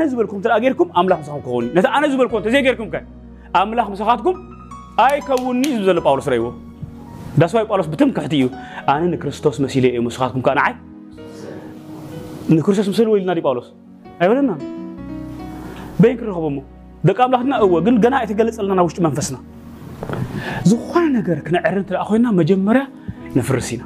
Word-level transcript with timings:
ኣነ 0.00 0.06
ዝበልኩም 0.12 0.36
እንተ 0.40 0.46
ጌርኩም 0.66 0.88
ኣምላኽ 1.00 1.18
ምሳኹም 1.22 1.40
ክኸውን 1.46 1.64
ነቲ 1.76 1.86
ኣነ 1.96 2.04
ዝበልኩም 2.12 2.36
እንተዘይ 2.40 2.62
ጌርኩም 2.66 2.88
ከ 2.92 2.96
ኣምላኽ 3.60 3.86
ምሳኻትኩም 3.94 4.36
ኣይከውኒ 5.04 5.62
እዩ 5.76 5.80
ዘሎ 5.88 5.98
ጳውሎስ 6.06 6.26
ረይዎ 6.32 6.44
ዳስዋይ 7.40 7.64
ጳውሎስ 7.70 7.88
ብትምክሕቲ 7.92 8.34
እዩ 8.38 8.46
ኣነ 8.92 9.02
ንክርስቶስ 9.14 9.56
መሲለ 9.64 9.84
እዩ 9.94 10.00
ምስኻትኩም 10.08 10.42
ከዓ 10.46 10.54
ንዓይ 10.58 10.74
ንክርስቶስ 12.56 12.88
ምስሊ 12.92 13.06
ወኢልና 13.14 13.30
ኢልና 13.36 13.42
ጳውሎስ 13.46 13.68
ኣይበለና 14.20 14.50
በይን 16.00 16.14
ክንረኸቦሞ 16.20 16.54
ሞ 16.56 16.60
ደቂ 17.10 17.18
ኣምላኽና 17.26 17.52
እወ 17.66 17.76
ግን 17.88 17.94
ገና 18.06 18.14
ኣይተገለፀልና 18.22 18.72
ናብ 18.80 18.86
ውሽጢ 18.88 19.00
መንፈስና 19.08 19.36
ዝኾነ 20.70 21.04
ነገር 21.18 21.38
ክነዕር 21.48 21.76
እተ 21.84 21.90
ኮይና 22.10 22.26
መጀመርያ 22.40 22.84
ነፍርስ 23.38 23.68
ኢና 23.76 23.82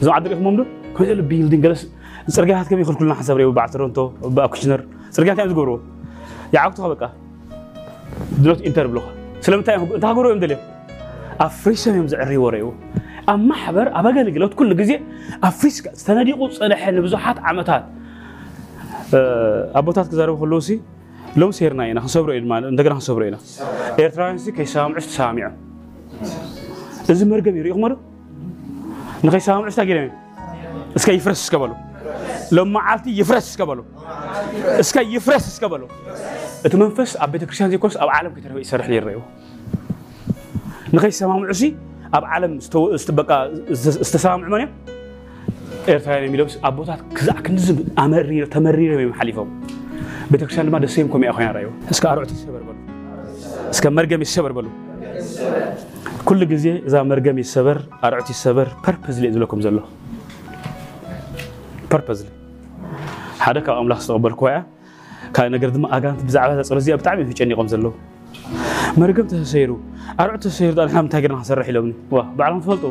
እዞም 0.00 0.14
ዓዲ 0.16 0.24
ሪኢኹሞም 0.32 0.56
ዶ 0.60 0.62
ከምዚ 0.96 1.10
ቢልዲንግ 1.30 1.62
ገለስ 1.66 1.82
سرقة 2.28 2.60
هات 2.60 2.68
كم 2.68 2.80
يخل 2.80 2.94
كلنا 2.94 3.14
حسب 3.14 3.36
ريو 3.36 3.52
بعد 3.52 3.68
تورنتو 3.70 4.08
بأكشنر 4.08 4.80
سرقة 5.10 5.34
كم 5.34 5.52
تقولوا 5.52 5.78
يا 6.54 6.60
عقد 6.60 6.78
خبكة 6.78 7.10
دلوت 8.38 8.62
إنتر 8.62 8.86
بلوخ 8.86 9.02
سلام 9.40 9.60
تاي 9.62 9.74
أنت 9.94 10.04
هقولوا 10.04 10.30
يوم 10.30 10.40
دليل 10.40 10.56
أفريشة 11.40 11.96
يوم 11.96 12.06
زعري 12.06 12.36
وريو 12.36 12.74
أما 13.28 13.54
حبر 13.54 13.98
أبغى 14.00 14.22
نقلت 14.22 14.54
كل 14.54 14.76
جزء 14.76 15.00
أفريش 15.44 15.74
سنة 15.94 16.22
دي 16.22 16.32
قط 16.32 16.50
سنة 16.50 16.74
حين 16.74 17.00
بزحات 17.00 17.38
عمتات 17.38 17.84
أبوتات 19.74 20.08
كزارو 20.08 20.36
خلوسي 20.36 20.80
لو 21.36 21.50
سيرنا 21.50 21.86
هنا 21.86 22.00
خسبروا 22.00 22.36
إدمان 22.36 22.64
عندنا 22.64 22.94
خسبروا 22.94 23.28
هنا 23.28 23.38
إيرترانسي 23.98 24.52
كيسام 24.52 24.94
عشت 24.94 25.08
سامع 25.10 25.52
إذا 27.10 27.26
مرقم 27.26 27.56
يري 27.56 27.70
عمر 27.70 27.96
نخيسام 29.24 29.62
عشت 29.62 29.78
أجرمي 29.78 30.10
إسكا 30.96 31.12
يفرس 31.12 31.50
كبلو 31.50 31.74
لمعالتي 32.52 33.18
يفرس 33.20 33.56
كبلو 33.56 33.84
اسكا 34.64 35.00
يفرس 35.00 35.60
كبلو 35.60 35.88
اتمنفس 36.64 37.16
اب 37.16 37.32
بيت 37.32 37.44
كريستيان 37.44 37.70
زيكوس 37.70 37.96
اب 37.96 38.08
عالم 38.08 38.34
كتر 38.34 38.58
يسرح 38.58 38.88
لي 38.88 38.98
الريو 38.98 39.20
نخي 40.92 41.10
سمام 41.10 41.44
عسي 41.46 41.76
اب 42.14 42.24
عالم 42.24 42.56
استو 42.56 42.94
استبقى 42.94 43.52
استسام 43.72 44.44
عمانيا 44.44 44.68
ارتاين 45.88 46.30
ميلوس 46.30 46.58
ابوتات 46.64 46.98
كزاك 47.16 47.50
نزم 47.50 47.76
امرير 47.98 48.46
تمرير 48.46 48.96
بي 48.96 49.06
محليفو 49.06 49.46
بيت 50.30 50.40
كريستيان 50.44 50.70
ما 50.70 50.78
دسيم 50.78 51.08
كوم 51.08 51.24
يا 51.24 51.32
خيان 51.32 51.50
ريو 51.50 51.70
اسكا 51.90 52.12
اروت 52.12 52.30
سبر 52.30 52.62
بلو 52.62 52.74
اسكا 53.70 53.90
مرغم 53.90 54.22
يسبر 54.22 54.52
بلو 54.52 54.68
كل 56.24 56.48
جزيه 56.48 56.82
اذا 56.86 57.02
مرغم 57.02 57.38
يسبر 57.38 57.82
اروت 58.04 58.30
يسبر 58.30 58.68
بيربز 58.86 59.20
لي 59.20 59.32
زلكم 59.32 59.60
زلو 59.60 59.80
purposely 61.94 62.30
ሓደ 63.44 63.58
ካብ 63.66 63.76
ኣምላኽ 63.80 63.98
ዝተቐበልኩ 64.04 64.40
ያ 64.54 64.58
ካልእ 65.36 65.50
ነገር 65.56 65.68
ድማ 65.74 65.84
ኣጋንት 65.96 66.20
ብዛዕባ 66.28 66.48
እዛ 66.54 66.60
ፀሎት 66.70 66.80
እዚኣ 66.82 66.94
ብጣዕሚ 67.00 67.18
እዩ 67.26 67.32
ጨኒቖም 67.40 67.68
ዘለዉ 67.72 67.92
መርገም 69.00 69.26
ተሰሰይሩ 69.32 69.70
ኣርዑ 70.22 70.32
ተሰሰይሩ 70.44 70.72
ጣልሕና 70.78 70.98
ምንታይ 71.04 71.22
ጌርና 71.24 71.38
ክሰርሕ 71.44 71.66
ኢሎምኒ 71.72 71.92
ዋ 72.16 72.22
ባዕሎም 72.38 72.60
ትፈልጡ 72.64 72.84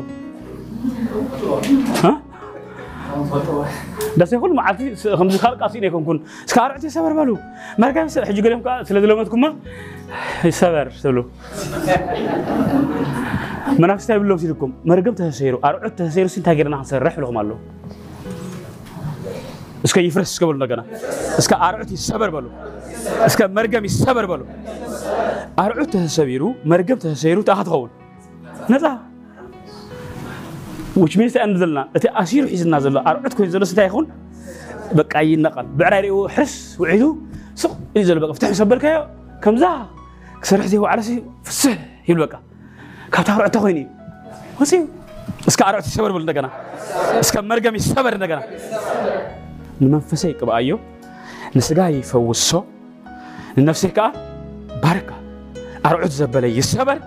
ዳስ 4.20 4.32
ይኹን 4.36 4.52
መዓልቲ 4.60 4.82
ከምዚ 5.20 5.36
ካልእ 5.44 5.58
ቃልሲ 5.62 5.78
ነይኮንኩን 5.86 6.18
እስካ 6.48 6.58
ኣርዕቲ 6.68 6.84
ይሰበር 6.90 7.14
በሉ 7.20 7.32
መርጋም 7.84 8.08
ይሰበር 8.10 8.28
ሕጂ 8.30 8.38
ገሊኦም 8.46 8.62
ስለ 8.90 8.96
ዝለመድኩማ 9.06 9.46
ይሰበር 10.52 10.88
ትብሉ 11.04 11.20
መናፍስታ 13.84 14.10
ይብሎም 14.20 14.40
ሲልኩም 14.44 14.74
መርገም 14.92 15.16
ተሰሰይሩ 15.22 15.56
ኣርዑት 15.70 15.96
ተሰሰይሩ 16.02 16.28
እንታይ 16.42 16.56
ጌርና 16.60 16.76
ክንሰርሕ 16.82 17.16
ኢልኩም 17.22 17.38
ኣለዉ 17.44 17.58
اسكا 19.86 20.00
يفرس 20.02 20.34
اسكا 20.34 20.46
بلو 20.46 20.58
لغنا 20.66 20.86
إيه 20.92 21.38
اسكا 21.38 21.56
ارعت 21.70 21.94
سبر 21.94 22.30
بلو 22.30 22.50
اسكا 23.08 23.48
مرقم 23.48 23.88
سبر 23.88 24.26
بلو 24.26 24.46
ارعت 25.60 25.90
تسبيرو 25.94 26.54
مرقم 26.66 26.96
تسيرو 27.04 27.42
تاخذ 27.42 27.68
غول 27.70 27.90
نتا 28.70 29.00
وش 30.98 31.14
means 31.18 31.38
ان 31.38 31.58
زلنا 31.58 31.90
እቲ 31.96 32.04
اسير 32.08 32.48
حيزنا 32.48 32.80
زلو 32.80 33.00
ارعت 33.00 33.34
كوي 33.34 33.50
زلو 33.50 33.66
ستا 33.66 33.84
يخون 33.86 34.08
بقى 34.94 35.28
ينقل 35.28 35.66
بعرا 35.78 36.00
ريو 36.00 36.28
حرس 36.28 36.78
وعيدو 36.80 37.18
سق 37.56 37.74
يزل 37.96 38.36
سبر 38.56 38.78
كايو 38.78 39.04
كم 39.44 39.58
زا 39.58 39.86
كسر 40.42 40.62
زي 40.62 40.78
وعرسي 40.78 41.24
فسه 41.44 41.78
يبل 42.10 42.22
بك 42.26 42.34
كابتا 43.14 43.32
ኣርዕቶ 43.38 43.56
ኮይኑ 43.64 43.78
ወፂኡ 44.60 44.72
اسكا 45.50 45.64
ኣርዕቶ 45.70 45.86
سبر 45.98 46.12
بلو 46.12 46.26
لغنا 46.28 46.50
اسكا 47.24 47.40
መርገም 47.50 47.76
سبر 47.90 48.14
لغنا 48.22 48.42
ንመንፈሰይ 49.84 50.34
ቅብኣዮ 50.40 50.70
ንስጋ 51.58 51.78
ይፈውሶ 51.96 52.50
ንነፍሰይ 53.60 53.92
ከዓ 53.98 54.06
ባርካ 54.84 55.10
ኣርዑት 55.90 56.14
ዘበለ 56.20 56.46
ይሰበር 56.60 56.98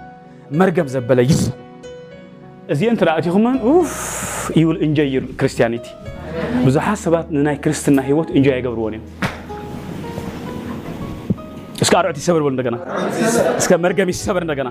መርገም 0.61 0.87
ዘበለ 0.95 1.19
ይሰበር 1.31 1.57
እዚአን 2.75 2.97
ተረኣትኹምን 3.01 3.57
ይብል 4.61 4.77
እንጆይ 4.87 5.11
ክርስቲያኒቲ 5.41 5.87
ብዙሓት 6.67 6.99
ሰባት 7.05 7.27
ንናይ 7.37 7.57
ክርስትና 7.65 7.99
ሂወት 8.09 8.29
እንጆይ 8.39 8.55
ኣይገብርዎን 8.57 8.95
እዮም 8.99 9.05
እስከ 11.85 11.93
ኣርዑት 12.01 12.17
ይሰበር 12.23 12.41
በሉ 12.45 12.51
እንደገና 12.55 12.77
እስከ 13.61 13.73
መርገም 13.85 14.11
ይሰበር 14.15 14.43
እንደገና 14.47 14.71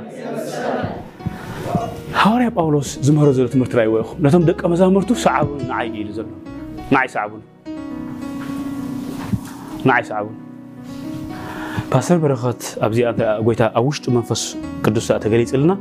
ሐዋርያ 2.21 2.49
ጳውሎስ 2.59 2.89
ዝመሮ 3.07 3.27
ዘሎ 3.37 3.47
ትምህርቲ 3.55 3.73
ራእይዎ 3.79 3.95
ኢኹም 4.03 4.17
ነቶም 4.25 4.43
ደቀ 4.49 4.59
መዛሙርቱ 4.73 5.11
ሰዓቡን 5.27 5.59
ንዓይ 5.71 5.87
ኢሉ 6.03 6.09
ዘሎ 6.17 6.27
ንዓይ 6.95 7.07
ሰዓቡን 7.15 7.41
نعيسعون 9.85 10.35
باسر 11.91 12.17
برخات 12.17 12.63
أبزي 12.77 13.09
أنت 13.09 13.21
قويتها 13.21 13.65
أوشت 13.67 14.09
منفس 14.09 14.57
قدوس 14.83 15.11
أتقليت 15.11 15.55
لنا 15.55 15.77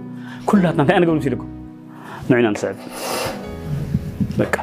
كلها 0.46 0.70
أنت 0.70 0.90
أنا 0.90 1.06
قبل 1.06 1.16
مسيركم 1.16 1.48
نعينا 2.28 2.50
نسعد 2.50 2.76
በቃ 4.40 4.54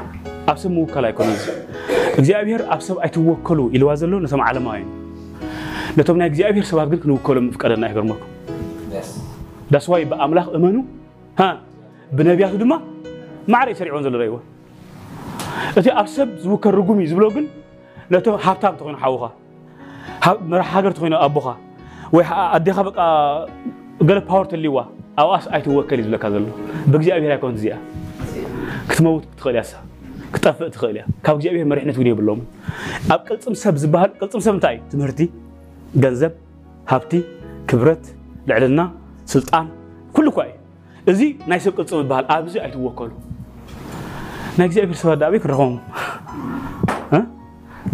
ኣብ 0.51 0.57
ሰብ 0.61 0.71
ምውካል 0.75 1.05
ኣይኮነ 1.07 1.29
እዚ 1.37 1.47
እግዚኣብሔር 2.19 2.61
ኣብ 2.73 2.79
ሰብ 2.85 2.97
ኣይትወከሉ 3.05 3.59
ኢልዋ 3.75 3.87
ዘሎ 4.01 4.11
ነቶም 4.25 4.41
ዓለማዊ 4.49 4.79
ነቶም 5.97 6.17
ናይ 6.21 6.27
እግዚኣብሔር 6.31 6.65
ሰባት 6.69 6.87
ግን 6.91 6.97
ክንውከሎም 7.03 7.45
ፍቀደና 7.55 7.83
ይገርመኩም 7.91 8.29
ዳስዋይ 9.75 10.03
ብኣምላኽ 10.11 10.47
እመኑ 10.59 10.75
ብነቢያቱ 12.19 12.53
ድማ 12.61 12.73
ማዕረ 13.53 13.67
ሰሪዖን 13.79 14.03
ዘሎ 14.07 14.21
ይዎ 14.29 14.35
እቲ 15.79 15.87
ኣብ 16.01 16.07
ሰብ 16.15 16.29
ዝውከል 16.43 16.73
ርጉም 16.79 16.97
እዩ 17.03 17.07
ዝብሎ 17.13 17.25
ግን 17.35 17.45
ለቶ 18.11 18.25
ሃብታም 18.45 18.73
ትኾይኑ 18.79 18.95
ሓዉኻ 19.03 19.23
መራሒ 20.51 20.63
ሃገር 20.75 20.91
ትኾይኑ 20.97 21.13
ኣቦኻ 21.25 21.47
ወይ 22.15 22.23
ኣዴኻ 22.55 22.77
በቃ 22.87 22.99
ገለ 24.07 24.19
ፓወር 24.29 24.45
ተልይዋ 24.51 24.77
ኣብኣስ 25.21 25.43
ኣይትወከል 25.55 25.97
እዩ 26.01 26.05
ዝብለካ 26.05 26.23
ዘሎ 26.33 26.43
ብእግዚኣብሔር 26.91 27.31
ኣይኮን 27.35 27.53
እዚኣ 27.57 27.73
ክትመውት 28.89 29.23
ትኽእል 29.39 29.55
እያሳ 29.57 29.71
ክጠፍእ 30.33 30.69
ትኽእል 30.75 30.95
እያ 30.99 31.03
ካብ 31.25 31.33
እግዚኣብሔር 31.37 31.65
መሪሕነት 31.71 31.95
እውን 31.99 32.09
የብሎም 32.11 32.41
ኣብ 33.13 33.21
ቅልፅም 33.29 33.53
ሰብ 33.63 33.75
ዝበሃል 33.83 34.11
ቅልፅም 34.21 34.41
ሰብ 34.47 34.53
እንታይ 34.57 34.75
እዩ 34.79 34.87
ትምህርቲ 34.93 35.21
ገንዘብ 36.03 36.33
ሃብቲ 36.91 37.13
ክብረት 37.71 38.03
ልዕልና 38.51 38.81
ስልጣን 39.33 39.67
ኩሉ 40.17 40.27
እኳ 40.33 40.39
እዩ 40.49 40.53
እዚ 41.13 41.21
ናይ 41.51 41.59
ሰብ 41.65 41.73
ቅልፅም 41.79 41.99
ይበሃል 42.05 42.25
ኣብዚ 42.37 42.53
ኣይትወከሉ 42.65 43.11
ናይ 44.59 44.65
እግዚኣብሔር 44.69 44.99
ሰባት 45.03 45.17
ዳኣበይ 45.23 45.39
ክንረኸቦም 45.45 45.73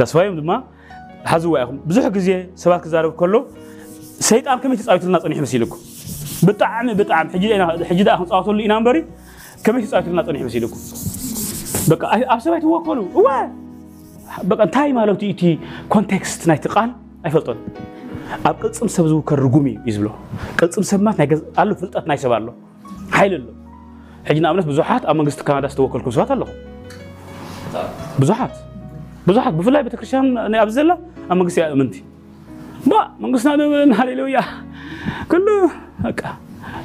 ተስፋዮም 0.02 0.36
ድማ 0.40 0.52
ሓዝዋ 1.32 1.54
ኢኹም 1.64 1.78
ብዙሕ 1.90 2.06
ግዜ 2.18 2.30
ሰባት 2.62 2.80
ክዛረብ 2.86 3.12
ከሎ 3.20 3.34
ሰይጣን 4.30 4.58
ከመይ 4.62 4.78
ተፃዊትልና 4.82 5.18
ፀኒሕ 5.26 5.40
መሲልኩም 5.46 5.82
ብጣዕሚ 6.48 6.88
ብጣዕሚ 7.00 7.26
ሕጂ 7.90 8.00
ድኣ 8.08 8.16
ክንፃወተሉ 8.20 8.58
ኢና 8.66 8.74
እምበሪ 8.80 8.98
ከመይ 9.66 9.82
ተፃዊትልና 9.90 10.22
ፀኒሕ 10.30 10.42
መሲልኩም 10.48 10.82
በቃ 11.92 12.02
ኣብ 12.34 12.40
ሰባይ 12.46 12.60
ትወከሉ 12.66 13.00
እወ 13.20 13.28
በቃ 14.50 14.60
እንታይ 14.68 14.92
ማለት 15.00 15.22
እቲ 15.32 15.42
ኮንቴክስት 15.94 16.42
ናይቲ 16.52 16.66
ቃል 16.76 16.90
ኣይፈልጦን 17.28 17.60
ኣብ 18.50 18.56
ቅፅም 18.64 18.90
ሰብ 18.96 19.06
ዝውከር 19.12 19.40
ርጉም 19.46 19.66
እዩ 19.74 19.92
ዝብሎ 19.98 20.08
ቅፅም 20.60 20.84
ሰብ 20.92 21.02
ማለት 21.08 21.34
ኣሎ 21.64 21.70
ፍልጠት 21.84 22.06
ናይ 22.12 22.18
ሰብ 22.26 22.34
ኣሎ 22.40 22.48
ሓይሊ 23.18 23.34
ኣሎ 23.40 23.46
ሕጂ 24.32 24.38
ንኣብነት 24.46 24.66
ብዙሓት 24.72 25.04
ኣብ 25.12 25.16
መንግስቲ 25.22 25.42
ካናዳ 25.48 25.66
ዝተወከልኩም 25.76 26.14
ሰባት 26.18 26.32
ኣለኹም 26.36 26.60
ብዙሓት 28.22 28.54
ብዙሓት 29.28 29.54
ብፍላይ 29.60 29.82
ቤተክርስትያን 29.88 30.28
ኣብ 30.64 30.70
ዘላ 30.78 30.92
ኣብ 31.32 31.36
መንግስቲ 31.40 31.58
ኣእምንቲ 31.66 31.96
ባ 32.92 32.94
መንግስትና 33.24 33.52
ደብለና 33.62 33.94
ሃሌሉያ 34.00 34.40
ኩሉ 35.32 35.48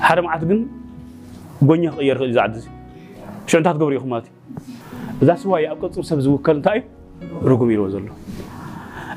ሓደ 0.08 0.18
መዓት 0.26 0.42
ግን 0.50 0.58
ጎኛ 1.68 1.84
ክቕየር 1.94 2.16
ክእል 2.20 2.28
እዩ 2.30 2.34
ዝዓዲ 2.38 2.54
እዚ 2.60 2.66
ሽዑንታት 3.50 3.76
ገብሩ 3.82 3.92
ኢኹም 3.98 4.10
ማለት 4.14 4.26
እዩ 4.30 5.24
እዛ 5.24 5.30
ስዋ 5.42 5.52
ኣብ 5.72 5.78
ቅፅም 5.84 6.04
ሰብ 6.10 6.18
ዝውከል 6.26 6.56
እንታይ 6.58 6.78
እዩ 7.40 7.46
ርጉም 7.52 7.70
ኢልዎ 7.74 7.86
ዘሎ 7.94 8.08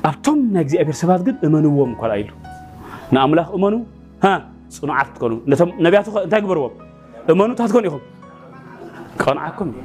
ኣብቶም 0.09 0.37
ናይ 0.55 0.63
እግዚኣብሔር 0.65 0.97
ሰባት 1.01 1.21
ግን 1.27 1.35
እመንዎም 1.47 1.91
እኳ 1.95 2.03
ኢሉ 2.21 2.31
ንኣምላኽ 3.15 3.49
እመኑ 3.57 3.75
ፅኑዓት 4.77 5.09
ትኮኑ 5.15 5.33
ነቶም 5.51 5.69
ነቢያቱ 5.87 6.07
እንታይ 6.25 6.41
ግበርዎም 6.45 6.73
እመኑ 7.33 7.47
እንታይ 7.53 7.67
ትኮኑ 7.71 7.85
ኢኹም 7.91 8.03
ቀንዓኩም 9.23 9.69
እዩ 9.73 9.79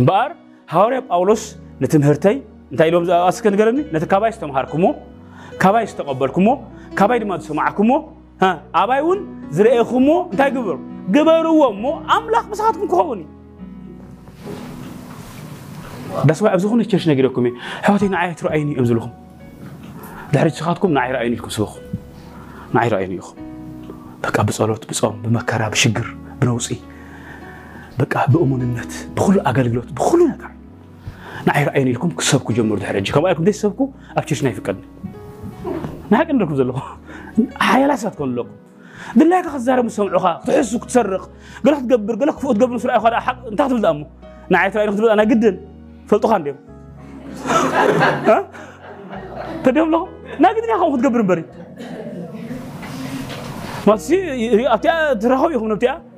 እምበኣር 0.00 0.30
ሐዋርያ 0.72 0.98
ጳውሎስ 1.10 1.42
ንትምህርተይ 1.82 2.36
እንታይ 2.72 2.88
ኢሎም 2.90 3.04
ዝኣስከ 3.08 3.44
ንገረኒ 3.54 3.78
ነቲ 3.94 4.04
ካባይ 4.12 4.30
ዝተምሃርኩሞ 4.36 4.84
ካባይ 5.62 5.84
ዝተቐበልኩሞ 5.90 6.48
ካባይ 6.98 7.18
ድማ 7.22 7.32
ዝሰማዕኩሞ 7.42 7.90
ኣባይ 8.82 9.00
እውን 9.04 9.20
ዝረአኹሞ 9.56 10.08
እንታይ 10.32 10.50
ግብር 10.56 10.76
ግበርዎ 11.14 11.58
እሞ 11.74 11.84
ኣምላኽ 12.16 12.44
ምሳኻትኩም 12.52 12.88
ክኸውን 12.92 13.20
እዩ 13.22 13.28
ዳስዋይ 16.28 16.50
ኣብ 16.54 16.60
ዝኾነ 16.62 16.80
ቸርች 16.92 17.04
ነጊረኩም 17.10 17.44
እየ 17.50 17.54
ሕዋተይ 17.86 18.08
ንዓይ 18.14 18.32
ትረኣይኒ 18.40 18.68
እዮም 18.76 18.86
ዝልኹም 18.90 19.12
ድሕሪ 20.32 20.48
ስኻትኩም 20.58 20.90
ንዓይ 20.96 21.08
ረኣይኒ 21.14 21.32
ኢልኩም 21.36 21.52
ስበኹም 21.56 21.82
ንዓይ 22.76 22.88
ረኣይኒ 22.92 23.12
ኢኹም 23.20 23.36
በቃ 24.24 24.36
ብፀሎት 24.48 24.82
ብፆም 24.90 25.14
ብመከራ 25.22 25.62
ብሽግር 25.74 26.06
ብነውፂ 26.40 26.66
بقى 27.98 28.26
بأمون 28.30 28.62
النت 28.62 28.92
بخلو 29.16 29.40
أقل 29.40 29.64
قلوت 29.70 29.92
بخلو 29.92 30.26
نقع 30.26 30.50
نعير 31.46 31.70
عين 31.70 31.88
لكم 31.92 32.10
كسبك 32.10 32.52
جمر 32.52 32.78
ده 32.78 32.90
رجك 32.90 33.18
ما 33.18 33.30
يكون 33.30 33.44
ده 33.44 33.52
سبك 33.52 33.88
أبتش 34.16 34.42
نايف 34.44 34.60
كن 34.60 34.76
نهاك 36.10 36.30
إن 36.30 36.40
ركوز 36.42 36.66
حيا 37.60 37.86
لا 37.86 37.96
سات 37.96 38.14
كن 38.14 38.34
لك 38.34 38.46
دلها 39.16 39.42
كخزارة 39.42 39.82
مسلم 39.82 40.08
عقا 40.14 40.44
تحس 40.46 40.74
وتصرق 40.74 41.30
قلت 41.66 41.90
تقبر 41.90 42.14
قلت 42.14 42.40
فوت 42.40 42.56
قبر 42.62 42.74
مسلم 42.74 42.90
عقا 42.90 43.20
حق 43.20 43.54
تحت 43.54 43.70
بلد 43.70 43.84
أمه 43.84 44.06
نعير 44.48 44.78
عين 44.78 45.08
أنا 45.10 45.24
جدا 45.24 45.60
فلتو 46.06 46.28
خان 46.28 46.42
ديو 46.42 46.54
ها 48.26 48.48
تديهم 49.64 49.90
لهم 49.90 50.08
نعير 50.40 50.56
عين 50.70 50.78
فوت 50.90 51.04
قبر 51.04 51.20
بري 51.22 51.44
ما 53.86 53.96
تسي 53.96 54.74
أتيا 54.74 55.14
تراهو 55.14 55.50
يهم 55.50 55.72
نبتيا 55.72 56.11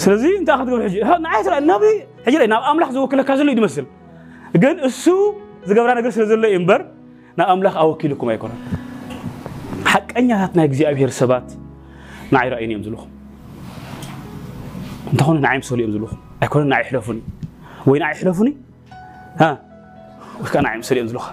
ስለዚህ 0.00 0.30
እንታ 0.38 0.50
ክትገብር 0.58 0.80
ሕጂ 0.86 0.94
ንዓይ 1.24 1.40
ትርኢ 1.46 1.58
ናብዚ 1.70 1.86
ሕጂ 2.26 2.34
ርኢ 2.40 2.46
ናብ 2.52 2.62
ኣምላኽ 2.70 2.90
ዝወክለካ 2.96 3.30
ዘሎ 3.38 3.48
እዩ 3.52 3.56
ትመስል 3.60 3.86
ግን 4.62 4.76
እሱ 4.88 5.04
ዝገብራ 5.68 5.90
ነገር 5.98 6.10
ስለ 6.16 6.22
ዘሎ 6.30 6.44
እዩ 6.50 6.56
እምበር 6.60 6.80
ናብ 7.38 7.48
ኣምላኽ 7.54 7.74
ኣወኪልኩም 7.82 8.28
ኣይኮነን 8.34 8.60
ሓቀኛታት 9.92 10.52
ናይ 10.58 10.66
እግዚኣብሔር 10.70 11.10
ሰባት 11.20 11.46
ንዓይ 12.34 12.46
ረኣይኒ 12.52 12.70
እዮም 12.74 12.82
ዝልኹም 12.86 13.10
እንተኾኑ 15.12 15.36
ንዓይ 15.44 15.56
ምሰሉ 15.62 15.78
እዮም 15.84 15.92
ዝልኹም 15.96 16.20
ኣይኮነን 16.44 16.68
ንዓይ 16.72 16.82
ሕለፉኒ 16.90 17.18
ወይ 17.90 17.98
ንዓይ 18.04 18.14
ሕለፉኒ 18.22 18.48
ወይ 20.40 20.48
ከዓ 20.52 20.60
ንዓይ 20.66 20.76
ምሰሉ 20.82 20.96
እዮም 21.00 21.08
ዝልኻ 21.12 21.26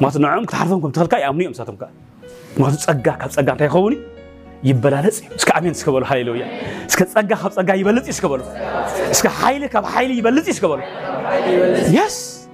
ምክንያቱ 0.00 0.16
ንዕኦም 0.24 0.44
ክትሓርፎም 0.50 0.78
ከም 0.84 0.92
ትኽልካ 0.96 1.14
ይኣምኑ 1.24 1.42
እዮም 1.46 1.56
ሳቶም 1.60 1.76
ከዓ 1.82 1.88
ምክንያቱ 2.60 2.76
ፀጋ 2.86 3.06
ካብ 3.22 3.30
ፀጋ 3.38 3.48
እንታይ 3.54 3.68
ይኸውን 3.70 3.92
እዩ 3.96 4.00
يبلالس 4.64 5.22
اسك 5.36 5.50
امين 5.56 5.70
اسك 5.70 5.88
بول 5.88 6.04
هاليلويا 6.04 6.46
اسك 6.86 7.08
صقا 7.08 7.34
خب 7.34 7.50
صقا 7.50 7.74
يبلص 7.74 8.08
اسك 8.08 8.26
بول 8.26 8.40
اسك 9.10 9.26
حيل 9.26 9.66
كب 9.66 9.84
حيل 9.84 10.10
يبلص 10.18 10.48
اسك 10.48 10.64
بول 10.64 10.80
يس 11.94 12.48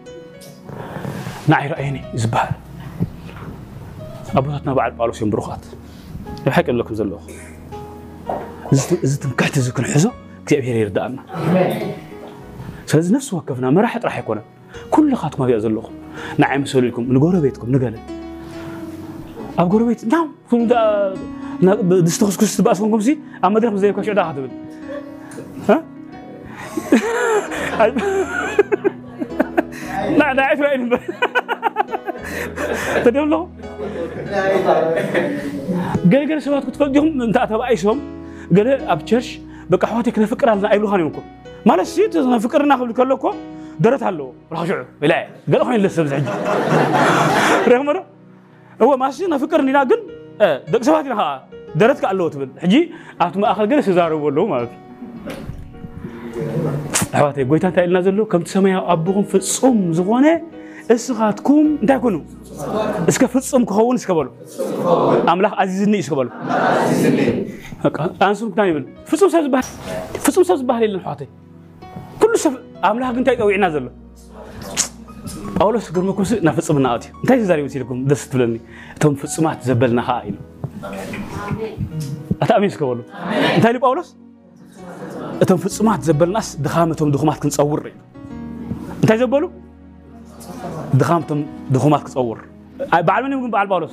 نعير 1.49 1.75
عيني 1.75 2.03
زبال 2.15 2.49
ابوتنا 4.37 4.75
بعد 4.75 4.97
بالو 4.97 5.13
سيم 5.13 5.31
بروخات 5.31 5.61
الحق 6.47 6.71
لكم 6.71 6.95
زلوخ 6.95 7.23
زت 8.73 9.07
زت 9.07 9.27
مكحت 9.27 9.59
زكن 9.59 9.85
حزو 9.85 10.11
اغزابير 10.51 10.77
يردانا 10.77 11.23
سلاز 12.87 13.13
نفس 13.13 13.33
وقفنا 13.35 13.71
ما 13.71 13.81
راح 13.81 13.97
يطرح 13.97 14.19
يكون 14.19 14.41
كل 14.91 15.15
خاتكم 15.15 15.43
هذه 15.43 15.59
زلوخ 15.59 15.87
نعم 16.39 16.65
سوليكم 16.65 17.13
نقول 17.13 17.41
بيتكم 17.41 17.71
نقول 17.73 17.95
أبغى 19.59 19.71
أقول 19.77 19.87
بيت 19.87 20.05
نعم 20.05 20.29
كل 20.51 20.69
دستخسكوش 21.63 22.61
بأسكم 22.61 23.01
زي 23.01 23.19
أما 23.45 23.61
درهم 23.61 23.77
زي 23.77 23.93
كاش 23.93 24.09
عداها 24.09 24.33
تبل 24.33 24.49
ها 25.69 25.83
لا 30.19 30.31
أنا 30.33 30.43
عارف 30.43 30.61
رأيي 30.61 30.79
نبى 30.79 30.99
تدري 33.05 33.25
له 33.27 33.49
قال 36.13 36.29
قال 36.31 36.43
سبعة 36.43 36.61
كنت 36.61 36.77
فاضيهم 36.77 37.19
من 37.19 37.33
تاع 37.33 37.45
تبع 37.45 37.65
عيشهم 37.65 38.01
قال 38.57 38.69
أبتشرش 38.69 39.39
بقى 39.71 39.87
حواتي 39.87 40.11
كنا 40.11 40.27
فكرة 40.27 40.55
لنا 40.55 40.73
أي 40.73 40.79
لغة 40.79 40.97
نيمكم 40.97 41.23
ما 41.67 41.77
نسيت 41.77 42.17
أنا 42.17 42.39
فكرة 42.39 42.65
ناخذ 42.65 42.93
كلكم 42.93 43.35
درت 43.81 44.03
هالو 44.03 44.33
راح 44.53 44.65
شعر 44.67 44.87
بلا 45.01 45.27
قال 45.53 45.65
خلينا 45.67 45.87
لسه 45.87 46.03
بزعج 46.03 46.23
رأي 47.69 48.05
هو 48.83 48.97
ما 48.97 49.11
سينا 49.11 49.39
فكرة 49.39 49.63
نلاقن 49.63 50.16
ደቂ 50.73 50.81
ሰባት 50.89 51.05
ኢና 51.09 51.15
ከዓ 51.21 51.29
ደረትካ 51.81 52.05
ኣለዎ 52.13 52.27
ትብል 52.33 52.49
ሕጂ 52.65 52.75
ኣብቲ 53.25 53.37
ማእኸል 53.45 53.67
ገለ 53.71 53.81
ዝዛረቡ 53.87 54.23
ኣለዉ 54.31 54.45
ማለት 54.55 54.73
እዩ 56.41 56.47
ኣሕዋተይ 57.15 57.45
ጎይታ 57.51 57.65
እንታይ 57.71 57.85
ኢልና 57.87 57.99
ዘሎ 58.07 58.19
ከምቲ 58.33 58.49
ሰማያዊ 58.57 58.81
ኣቦኹም 58.95 59.25
ፍፁም 59.33 59.77
ዝኾነ 59.99 60.27
እስኻትኩም 60.95 61.67
እንታይ 61.83 61.99
ኮይኑ 62.05 62.17
እስከ 63.13 63.23
ፍፁም 63.35 63.63
ክኸውን 63.71 63.97
ይስከበሉ 64.01 64.29
ኣምላኽ 65.33 65.53
ኣዚዝኒ 65.63 65.95
እዩ 66.01 66.05
ስከበሉ 66.09 66.29
ኣንስም 68.29 68.49
ክታ 68.55 68.61
ይብል 68.71 68.85
ፍፁም 69.09 70.45
ሰብ 70.49 70.57
ዝበሃል 70.63 70.85
የለን 70.87 71.01
ኣሕዋተይ 71.05 71.29
ኩሉ 72.23 72.33
ሰብ 72.47 72.55
ኣምላኽ 72.91 73.11
ግ 73.17 73.19
እንታይ 73.23 73.37
ጠዊዕና 73.43 73.67
ዘሎ 73.77 73.87
باولوس 75.57 75.91
كرمو 75.91 76.13
كوس 76.15 76.33
نفس 76.33 76.71
من 76.71 76.83
ناتي 76.83 77.09
انت 77.25 77.31
ايش 77.31 77.43
زاري 77.43 77.63
وتي 77.63 77.79
لكم 77.79 78.05
دست 78.05 78.33
تبلني 78.33 78.61
تم 79.01 79.15
فصمات 79.15 79.63
زبلنا 79.63 80.11
ها 80.11 80.23
ايلو 80.23 80.37
امين 80.85 82.53
امين 82.57 82.71
سكولو 82.71 83.03
انت 83.57 83.67
لي 83.67 83.79
باولوس 83.79 84.17
تم 85.47 85.57
فصمات 85.57 86.03
زبلنا 86.03 86.41
دخامتهم 86.59 87.11
دخمات 87.11 87.39
كنصور 87.43 87.91
انت 89.05 89.13
زبلو 89.13 89.51
دخامتهم 90.95 91.47
دخمات 91.71 92.03
كنصور 92.03 92.39
بعد 92.93 93.23
من 93.25 93.33
يقول 93.33 93.51
بعد 93.51 93.69
باولوس 93.69 93.91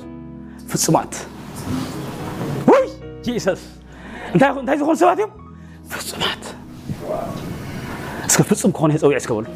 فصمات 0.68 1.16
وي 2.68 2.88
جيسس 3.24 3.68
انت 4.34 4.42
انت 4.42 4.68
ايش 4.68 4.80
خلصت 4.82 5.06
فصمات 5.88 6.44
እስከ 8.30 8.40
ፍጹም 8.50 8.70
ከሆነ 8.76 8.90
የፀውያ 8.96 9.18
እስከበሉ 9.22 9.46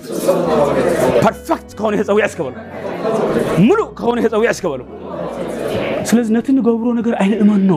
ፐርፌክት 1.25 1.71
ከሆነ 1.79 1.93
የፀውያ 2.01 2.25
እስከበሉ 2.31 2.55
ሙሉ 3.69 3.81
ከሆነ 3.99 4.19
የፀውያ 4.27 4.51
እስከበሉ 4.57 4.83
ስለዚህ 6.11 6.31
ነቲ 6.37 6.49
ንገብሮ 6.59 6.89
ነገር 6.99 7.15
ኣይንእመኖ 7.23 7.73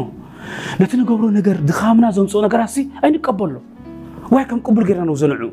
ነቲ 0.82 0.92
ንገብሮ 1.02 1.26
ነገር 1.38 1.58
ድኻምና 1.70 2.06
ዘምፅኦ 2.18 2.40
ነገራት 2.48 2.76
ኣይንቀበሎ 3.06 3.56
ዋይ 4.34 4.46
ከም 4.52 4.60
ቅቡል 4.68 4.84
ጌርና 4.90 5.04
ነው 5.10 5.16
ዘንዑ 5.22 5.50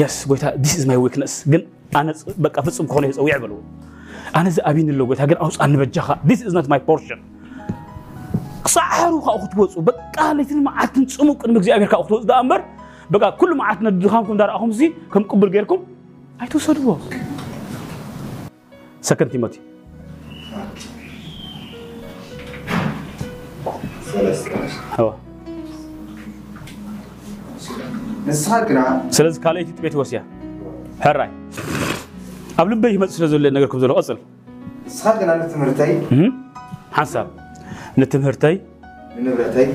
የስ 0.00 0.16
ጎይታ 0.30 0.44
ዲስ 0.64 0.72
ኢዝ 0.78 0.84
ማይ 0.90 0.98
ዊክነስ 1.04 1.34
ግን 1.52 1.62
ኣነ 2.00 2.08
በቃ 2.44 2.56
ፍጹም 2.66 2.86
ከሆነ 2.92 3.04
የፀውያ 3.10 3.34
ይበልዎ 3.38 3.58
ኣነ 4.38 4.46
እዚ 4.52 4.58
ኣብይን 4.70 4.88
ኣሎ 4.94 5.02
ጎይታ 5.10 5.22
ግን 5.30 5.38
ኣውፃ 5.46 5.58
ንበጃኻ 5.72 6.08
ዲስ 6.30 6.40
ኢዝ 6.48 6.54
ኖት 6.58 6.68
ማይ 6.72 6.80
ፖርሽን 6.88 7.20
ክሳዕ 8.66 8.86
ሓሩ 9.00 9.14
ካብኡ 9.26 9.42
ክትወፁ 9.44 9.74
በቃ 9.90 10.16
ለይትን 10.38 10.60
መዓልትን 10.68 11.04
ፅሙቅን 11.16 11.50
ብእግዚኣብሔር 11.56 11.90
ካብኡ 11.94 12.04
ክትወፁ 12.08 12.22
ዳ 12.30 12.40
እምበር 12.44 12.62
بقى 13.10 13.32
كل 13.32 13.56
ما 13.56 13.64
عتنا 13.64 13.90
دخانكم 13.90 14.36
دار 14.36 14.50
أهم 14.56 14.72
زي 14.72 14.92
كم 15.14 15.22
قبل 15.22 15.48
غيركم 15.48 15.78
أي 16.42 16.46
توصلوا 16.46 16.96
سكن 19.00 19.28
تيمتي 19.28 19.60
هو 25.00 25.12
سلز 29.10 29.38
كالي 29.38 29.64
تبيت 29.64 29.96
وسيا 29.96 30.24
هراي 31.00 31.30
قبل 32.58 32.74
بيه 32.74 32.98
ما 32.98 33.06
تسلزوا 33.06 33.36
اللي 33.38 33.50
نقولكم 33.50 33.78
زلوا 33.78 33.98
أصل 33.98 34.18
سخاقنا 34.86 35.46
نتمرتي 35.46 36.02
حسب 36.92 37.26
نتمرتي 37.98 38.60
ننبرتي 39.20 39.74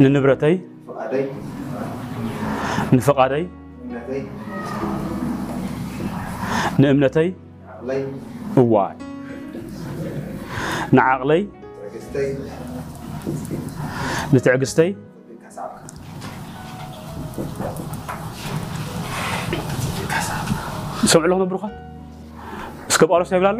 ننبرتي 0.00 0.60
نفقادي 1.10 1.26
نفقادي 2.96 3.48
نمنتي 6.78 6.78
نأمنتي 6.78 7.34
عقلي 7.68 8.06
واي 8.56 8.96
نعقلي 10.92 11.48
تعقستي 11.92 12.36
نتعقستي 14.34 14.96
سمع 21.06 21.26
لهم 21.26 21.44
بروخات 21.48 21.72
እስከ 22.92 23.02
ጳውሎስ 23.10 23.28
ይብላሉ 23.34 23.58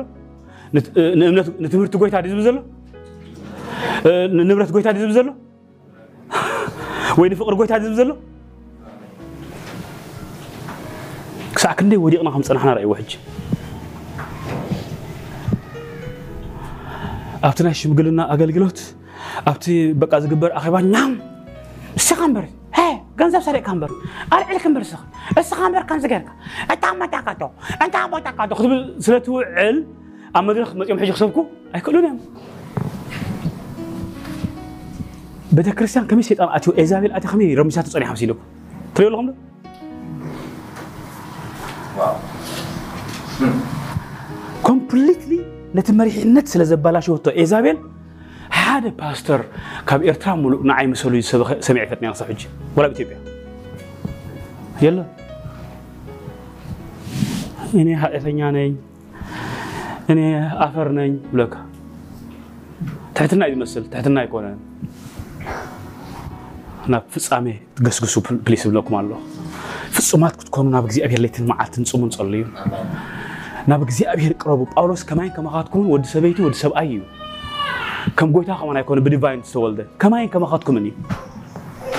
ንእምነት 1.19 1.47
ንትምህርቲ 1.65 1.95
ጎይታ 2.01 2.17
ዲዝብ 2.25 2.39
ዘሎ 2.47 2.57
ንብረት 4.49 4.71
ጎይታ 4.75 4.89
ዲዝብ 4.97 5.11
ዘሎ 5.19 5.29
وين 7.19 7.35
فقر 7.35 7.55
قويت 7.55 7.73
هذا 7.73 7.93
زلو 7.93 8.17
كساع 11.57 11.73
كندي 11.73 11.97
وديقنا 11.97 12.31
خمسة 12.31 12.55
نحنا 12.55 12.73
رأي 12.73 12.85
وحج 12.85 13.17
أبتنا 17.45 17.73
شمقلنا 17.73 18.33
أقلقلوت 18.33 18.95
أبتي 19.47 19.93
بقى 19.93 20.21
زقبر 20.23 20.57
أخيبا 20.57 20.81
نعم 20.81 21.13
سخنبر 21.97 22.45
هاي 22.79 22.97
ገንዘብ 23.21 23.43
ሰሪቅ 23.47 23.63
ከንበር 23.67 23.91
አልዕልክን 24.35 24.73
ብርስኽ 24.77 25.01
እስኻ 25.41 25.59
እምበር 25.69 25.83
ከምዚ 25.89 26.05
ጌርካ 26.13 26.29
እታ 26.73 26.85
መታካቶ 27.01 27.43
እንታ 27.85 27.97
ቦታካቶ 28.13 28.51
ክትብል 28.59 28.81
ስለትውዕል 29.07 29.77
ኣብ 30.39 30.43
መድረክ 30.49 30.71
መፅኦም 30.81 31.01
ሕጂ 31.03 31.11
ክሰብኩ 31.17 31.37
ኣይክእሉን 31.77 32.05
እዮም 32.09 32.19
بدك 35.53 35.75
كريستيان 35.75 36.07
كم 36.07 36.19
يصير 36.19 36.43
أنا 36.43 36.57
أتيو 36.57 36.73
إذا 36.75 37.01
بيل 37.01 37.13
أتيو 37.13 37.31
خمي 37.31 37.55
رمي 37.55 37.71
ساتو 37.71 37.91
صني 37.91 38.07
حمسي 38.07 38.27
لكم 38.27 38.39
تري 38.95 39.07
ولا 39.07 39.17
خمدو 39.17 39.35
كومبليتلي 44.63 45.41
نتمريح 45.75 46.17
نت 46.17 46.49
سلا 46.49 46.65
زبالة 46.65 47.01
شو 47.01 47.15
هتو 47.15 47.31
إذا 47.31 47.61
بيل 47.61 47.79
حدا 48.51 48.89
باستر 48.89 49.45
كاب 49.87 50.03
إرترام 50.05 50.47
ولو 50.47 50.63
نعي 50.63 50.87
مسولو 50.87 51.17
يسبق 51.17 51.61
سمعي 51.61 51.87
فتني 51.87 52.07
أنا 52.07 52.15
صحيح 52.15 52.37
ولا 52.77 52.89
بتيبيا 52.89 53.19
يلا 54.83 55.07
إني 57.75 57.95
هاتني 57.95 58.49
أنا 58.49 58.73
إني 60.11 60.47
أفرني 60.65 61.19
بلوكا 61.33 61.61
تحت 63.15 63.33
النايد 63.33 63.59
مثل 63.59 63.91
تحت 63.91 64.07
النايد 64.07 64.29
كونان 64.29 64.57
أنا 66.89 67.03
فصامي 67.11 67.57
تجسجس 67.77 68.19
بليس 68.19 68.67
بلوكم 68.67 68.95
الله 69.01 69.19
فصومات 69.91 70.37
كتكونوا 70.37 70.73
نابك 70.73 70.91
زي 70.91 71.05
أبيار 71.05 71.19
ليتن 71.21 71.47
معاتن 71.47 71.85
صومن 71.85 72.11
صليو 72.11 72.47
نابك 73.67 73.91
زي 73.91 74.07
أبيار 74.07 74.33
كرابو 74.33 74.65
بأولوس 74.65 75.05
كمان 75.05 75.31
كما 75.31 75.51
خاتكون 75.51 75.87
ود 75.87 76.07
سبيتي 76.07 76.43
ود 76.43 76.55
سب 76.55 76.73
أيو 76.73 77.03
كم 78.17 78.33
قوي 78.33 78.45
تاخو 78.45 78.71
أنا 78.73 78.81
يكون 78.81 79.01
بديفاين 79.01 79.43
سوالد 79.43 79.87
كمان 79.99 80.29
كما 80.29 80.47
خاتكم 80.47 80.75
مني 80.75 80.93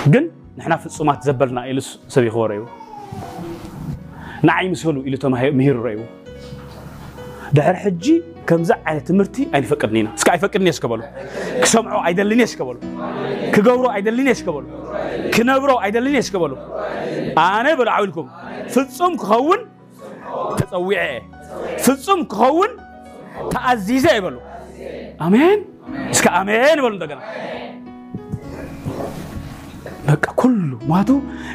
جن 0.07 0.29
نحنا 0.57 0.77
فصومات 0.77 1.23
زبلنا 1.23 1.69
إلس 1.71 1.99
سبي 2.07 2.29
خوريو 2.29 2.65
نعيم 4.43 4.73
سولو 4.73 5.01
إلتو 5.01 5.29
مهير 5.29 5.81
رايو 5.81 6.03
دهر 7.53 7.73
حجي 7.75 8.21
ከምዚ 8.51 8.71
ዓይነት 8.87 9.03
ትምህርቲ 9.09 9.35
ኣይንፈቅድኒ 9.57 9.97
ኢና 10.01 10.07
እስካ 10.19 10.27
ኣይፈቅድኒ 10.35 10.65
እየ 10.69 10.73
ዝከበሉ 10.77 11.01
ክሰምዖ 11.63 11.91
ኣይደልን 12.07 12.39
እየ 12.43 12.47
ዝከበሉ 12.51 12.77
ክገብሮ 13.55 13.85
ኣይደልን 13.97 14.25
እየ 14.29 14.33
ዝከበሉ 14.39 14.65
ክነብሮ 15.35 15.69
ኣይደልን 15.83 16.13
እየ 16.17 16.21
ዝከበሉ 16.27 16.53
ኣነ 17.45 17.67
በሎ 17.81 17.89
ዓብልኩም 17.97 18.27
ፍፁም 18.73 19.13
ክኸውን 19.21 19.61
ተፀዊዐ 20.59 20.99
እየ 21.11 21.21
ፍፁም 21.85 22.19
ክኸውን 22.33 22.71
ተኣዚዘ 23.53 24.05
ይበሉ 24.17 24.35
ኣሜን 25.27 25.61
እስከ 26.15 26.25
ኣሜን 26.41 26.77
በሉ 26.85 26.91
እንደገና 26.97 27.21
በቃ 30.09 30.25
ኩሉ 30.43 30.71
ማቱ 30.91 31.09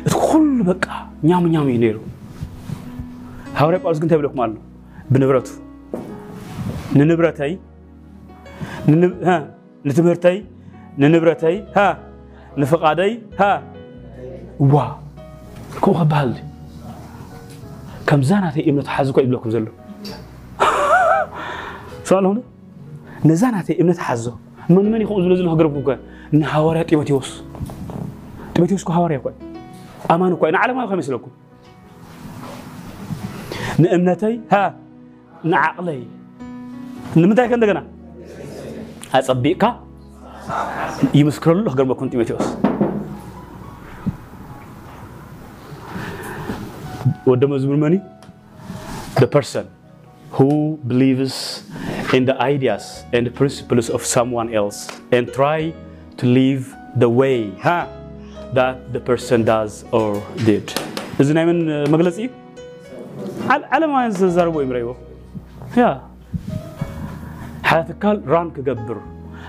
እቲ 0.07 0.15
ኩሉ 0.31 0.57
በቃ 0.73 0.87
ኛም 1.29 1.45
ኛም 1.59 1.69
እዩ 1.75 1.77
ነይሩ 1.85 1.99
ሐዋርያ 3.61 3.77
ጳውሎስ 3.85 4.01
ግን 4.05 4.11
ተብለኩም 4.15 4.41
ኣሎ 4.47 4.53
ብንብረቱ 5.13 5.49
ننبرتي 6.97 7.59
ننب 8.89 9.23
ها 9.25 9.51
نتمرتي 9.87 10.45
ننبرتي 10.99 11.65
ها 11.77 11.99
نفقادي 12.59 13.23
ها 13.41 13.63
وا 14.59 14.85
كو 15.81 15.93
قبال 15.93 16.35
كم 18.09 18.23
زانتي 18.31 18.61
ابن 18.71 18.81
تحزكو 18.87 19.21
يبلكم 19.25 19.51
زلو 19.55 19.73
سؤال 22.09 22.25
هنا 22.29 22.43
نزانتي 23.29 23.73
ابن 23.81 23.93
تحزو 23.99 24.33
من 24.71 24.87
من 24.93 25.01
يخوض 25.05 25.19
زلو 25.39 25.51
هجربو 25.53 25.81
كا 25.87 25.95
نهاوري 26.33 26.85
تيموتيوس 26.85 27.33
تيموتيوس 28.55 28.83
كو 28.85 28.93
هاوري 28.93 29.19
كو 29.19 29.31
امانو 30.11 30.37
كو 30.37 30.47
انا 30.47 30.59
على 30.59 30.73
ما 30.73 30.87
خمس 30.87 31.11
لكم 31.11 31.31
نامنتي 33.83 34.41
ها 34.53 34.65
نعقلي 35.45 35.99
نا 35.99 36.16
ንምንታይ 37.23 37.47
ከ 37.51 37.53
እንደገና 37.59 37.81
ኣጸቢቕካ 39.19 39.65
ይምስክረሉ 41.19 41.63
ሃገርመኩም 41.73 42.09
ጢሞቴዎስ 42.13 42.49
ወደ 47.33 47.45
መዝሙር 47.55 47.79
መኒ 47.87 47.97
the 49.23 49.29
person 49.37 49.67
who 50.37 50.47
believes 50.91 51.37
in 52.17 52.23
the 52.31 52.35
ideas 52.53 52.85
and 53.15 53.23
the 53.29 53.33
principles 53.39 53.87
of 53.99 54.03
someone 54.17 54.49
else 54.61 54.79
and 55.17 55.31
try 55.39 55.61
to 56.21 56.25
live 56.39 56.65
the 57.05 57.09
way 57.21 57.39
that 58.59 58.77
the 58.97 59.03
person 59.11 59.41
does 59.55 59.73
or 60.01 60.07
did 60.51 60.67
እዚ 61.23 61.31
ናይ 61.39 61.45
ምን 61.53 61.61
መግለፂ 61.95 62.13
እዩ 62.25 62.29
ዓለማውያን 63.79 64.13
ዝዛርቦ 64.21 64.55
እዩ 64.65 64.69
ምረይዎ 64.73 64.91
حاتكال 67.67 68.23
ران 68.29 68.51
كجبر 68.51 69.01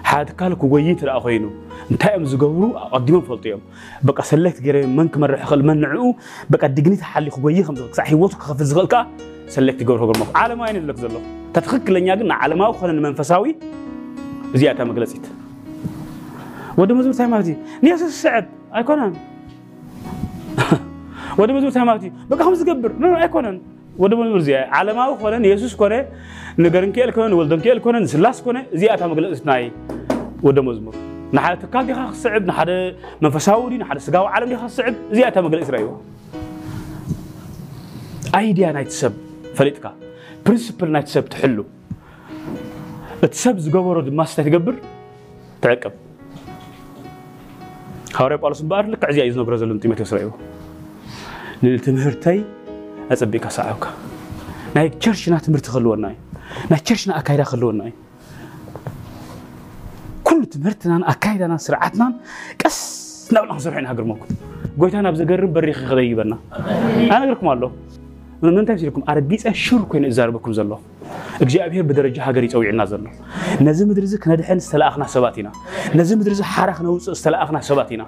حاتكال 0.04 0.58
كوجيت 0.58 1.04
الأخينو 1.04 1.50
نتائم 1.92 2.26
زجورو 2.26 2.78
أقدمهم 2.78 3.22
فلطيهم 3.22 3.60
بقى 4.04 4.24
سلكت 4.24 4.62
جري 4.62 4.86
منك 4.86 5.18
من 5.18 5.24
رح 5.24 5.46
خل 5.46 5.66
من 5.66 5.86
عو 5.86 6.16
بقى 6.50 6.70
دقنيت 6.70 7.02
حلي 7.02 7.30
خوجي 7.30 7.64
خمسة 7.64 7.92
صحي 7.94 8.16
وصك 8.16 8.40
خف 8.40 8.62
الزغلكا 8.62 9.08
سلكت 9.48 9.84
جور 9.84 10.04
هجر 10.06 10.20
مخ 10.22 10.30
عالم 10.36 10.62
عيني 10.62 10.80
لك 10.80 10.96
زلو 10.96 11.20
تتخك 11.54 11.90
لني 11.90 12.14
أجن 12.14 12.32
عالم 12.32 12.62
أو 12.62 12.72
خلنا 12.74 13.02
من 13.10 13.14
فساوي 13.16 13.56
زيادة 14.56 14.84
مجلسيت 14.84 15.28
وده 16.78 16.96
مزور 16.96 17.12
سامع 17.12 17.42
دي 17.42 17.58
نياس 17.84 18.02
السعد 18.02 18.46
أيكونان 18.76 19.14
وده 21.38 21.54
مزور 21.54 21.70
سامع 21.70 21.96
دي 21.96 22.12
بقى 22.30 22.44
خمسة 22.44 22.66
جبر 22.66 22.92
نو 23.00 23.08
نعم، 23.08 23.22
أيكونان 23.22 23.62
ودمون 24.00 24.28
مرزيا 24.32 24.66
علماء 24.72 25.16
خلنا 25.24 25.48
يسوس 25.48 25.76
كنا 25.76 26.06
نقرن 26.60 26.92
كيل 26.92 27.12
كنا 27.12 27.36
ولدن 27.36 27.60
كيل 27.60 27.80
كنا 27.80 28.00
نسلاس 28.00 28.42
كنا 28.42 28.66
زي 28.74 28.94
أتام 28.94 29.14
قلنا 29.14 29.32
إثناي 29.32 29.72
ودموز 30.44 30.80
مر 30.80 30.96
نحنا 31.34 31.56
تكال 31.56 31.86
دي 31.88 31.94
خاص 31.94 32.24
صعب 32.24 32.46
نحنا 32.46 32.94
من 33.22 33.30
فساوري 33.30 33.78
نحنا 33.78 34.00
سجاو 34.00 34.26
عالم 34.26 34.48
دي 34.50 34.58
خاص 34.58 34.76
صعب 34.78 34.94
زي 35.12 35.28
أتام 35.28 35.46
قلنا 35.48 35.62
إسرائيل 35.62 35.88
أي 38.36 38.54
دي 38.54 38.70
أنا 38.70 38.80
يتسب 38.80 39.14
فريتك 39.56 39.92
برسبر 40.46 40.88
نتسب 40.88 41.26
تحلو 41.30 41.66
تسب 43.32 43.58
زجبر 43.58 44.12
ما 44.12 44.24
استهجبر 44.24 44.74
تعقب 45.62 45.92
هاري 48.16 48.38
بالسبار 48.38 48.86
لك 48.90 49.06
عزيز 49.06 49.38
نبرز 49.40 49.64
لنتي 49.64 49.88
ما 49.88 49.96
تسرعوا 49.96 50.32
للتمهرتي 51.64 52.44
أتبيك 53.12 53.46
أسعوك 53.46 53.88
ناي 54.76 54.90
تشرشنا 54.90 55.38
تمرت 55.38 55.76
أنا 55.76 56.14
ناي 56.72 56.80
تشرشنا 56.86 57.20
أكايدا 57.20 57.44
خلونا 57.44 57.92
كل 60.24 60.46
تمرتنا 60.46 61.12
أكايدنا 61.12 61.58
سرعتنا 61.58 62.14
أنا 63.32 63.42
نبلا 63.44 63.56
نصرحنا 63.56 63.90
هاجر 63.92 64.04
موكو 64.04 64.26
أنا 64.88 65.00
أنا 65.10 65.36
بريخ 65.46 65.78
خذيبنا 65.78 66.38
أنا 66.96 67.18
أقولكم 67.18 67.50
الله 67.50 67.72
من 68.42 68.56
من 68.56 68.70
أنا 68.70 68.78
لكم 68.78 69.04
أربيس 69.10 69.48
أشهر 69.48 69.82
كوين 69.90 70.06
إزار 70.06 70.30
بكم 70.38 70.54
زلوا 70.60 70.78
እግዚአብሔር 71.44 71.84
أنا 71.92 72.26
ሀገር 72.28 72.44
ይፀውዕልና 72.48 72.82
أنا 72.98 73.10
ነዚ 73.68 73.80
ምድሪ 73.90 74.06
أنا 74.10 74.22
ክነድሕን 74.24 74.60
ዝተለኣኽና 74.66 75.04
أنا 75.18 75.30
ኢና 75.40 75.48
ነዚ 76.00 76.10
أنا 76.18 76.32
እዚ 76.36 76.42
ሓራ 76.54 76.70
أنا 76.82 76.92
ዝተለኣኽና 77.18 77.58
ሰባት 77.70 77.90
ኢና 77.96 78.02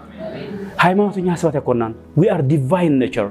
ሃይማኖተኛ 0.84 1.30
ሰባት 1.42 1.56
ያኮናን 1.60 1.94
ዊ 2.22 2.28
አር 2.36 2.42
ዲቫይን 2.52 2.94
ኔቸር 3.02 3.28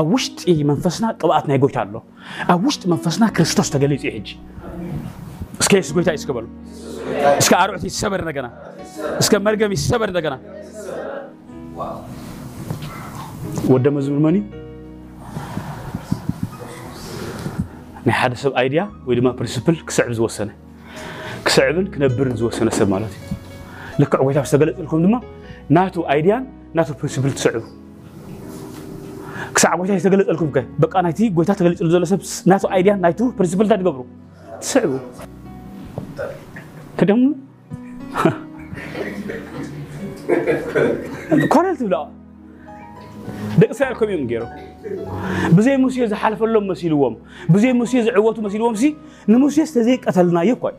ኣብ 0.00 0.08
ውሽጢ 0.14 0.52
መንፈስና 0.70 1.04
ቅብኣት 1.20 1.44
ናይ 1.50 1.58
ጎይታ 1.62 1.78
ኣሎ 1.84 1.94
ኣብ 2.52 2.60
ውሽጢ 2.68 2.82
መንፈስና 2.92 3.24
ክርስቶስ 3.36 3.68
ተገሊፁ 3.74 4.02
ሕጂ 4.16 4.28
እስከ 5.62 5.72
የሱስ 5.78 5.92
ጎይታ 5.96 6.10
እዩ 6.16 6.20
ዝክበሉ 6.24 6.46
እስከ 7.42 7.52
ኣርዑት 7.62 7.84
ይሰበር 7.88 8.20
እንደገና 8.24 8.48
እስከ 9.22 9.32
መርገም 9.46 9.72
ይሰበር 9.76 10.08
እንደገና 10.12 10.36
ወደ 13.74 13.88
መዝሙር 13.96 14.20
መኒ 14.26 14.38
ናይ 18.06 18.14
ሓደ 18.20 18.34
ሰብ 18.44 18.52
ኣይድያ 18.62 18.82
ወይ 19.08 19.14
ድማ 19.18 19.28
ፕሪንስፕል 19.38 19.76
ክስዕብ 19.88 20.10
ዝወሰነ 20.18 20.50
ክስዕብን 21.48 21.86
ክነብርን 21.94 22.36
ዝወሰነ 22.42 22.68
ሰብ 22.78 22.88
ማለት 22.94 23.14
እዩ 23.18 23.34
ልክዕ 24.02 24.20
ጎይታ 24.26 24.38
ዝተገለፅልኩም 24.50 25.00
ድማ 25.06 25.16
ناتو 25.68 26.02
ايديان 26.10 26.46
ناتو 26.74 26.94
برنسبل 26.94 27.32
تسعو 27.32 27.60
كسعب 29.54 29.80
وجهي 29.80 29.98
تغلط 30.00 30.28
لكم 30.30 30.50
كي 30.52 30.64
بقى 30.78 31.02
نايتي 31.02 31.34
غوتا 31.36 31.54
تغلط 31.54 31.82
لزول 31.82 32.06
سب 32.06 32.20
ناتو 32.48 32.68
ايديان 32.68 33.00
نايتو 33.00 33.30
برنسبل 33.30 33.68
تاد 33.68 33.86
غبرو 33.86 34.06
تسعو 34.60 34.98
كدم 36.98 37.34
كونت 41.48 41.82
لا 41.82 42.08
دك 43.58 43.72
سعر 43.72 43.92
كم 43.94 44.10
يوم 44.10 44.26
بزي 45.52 45.76
موسي 45.76 46.04
اذا 46.04 46.16
حلف 46.16 46.42
لهم 46.42 46.66
مسيلوهم 46.66 47.16
بزي 47.48 47.72
موسي 47.72 48.00
اذا 48.00 48.12
عوتو 48.14 48.42
مسيلوهم 48.42 48.74
سي 48.74 48.96
نموسي 49.28 49.62
استزيك 49.62 50.04
قتلنا 50.08 50.42
يقوي 50.42 50.72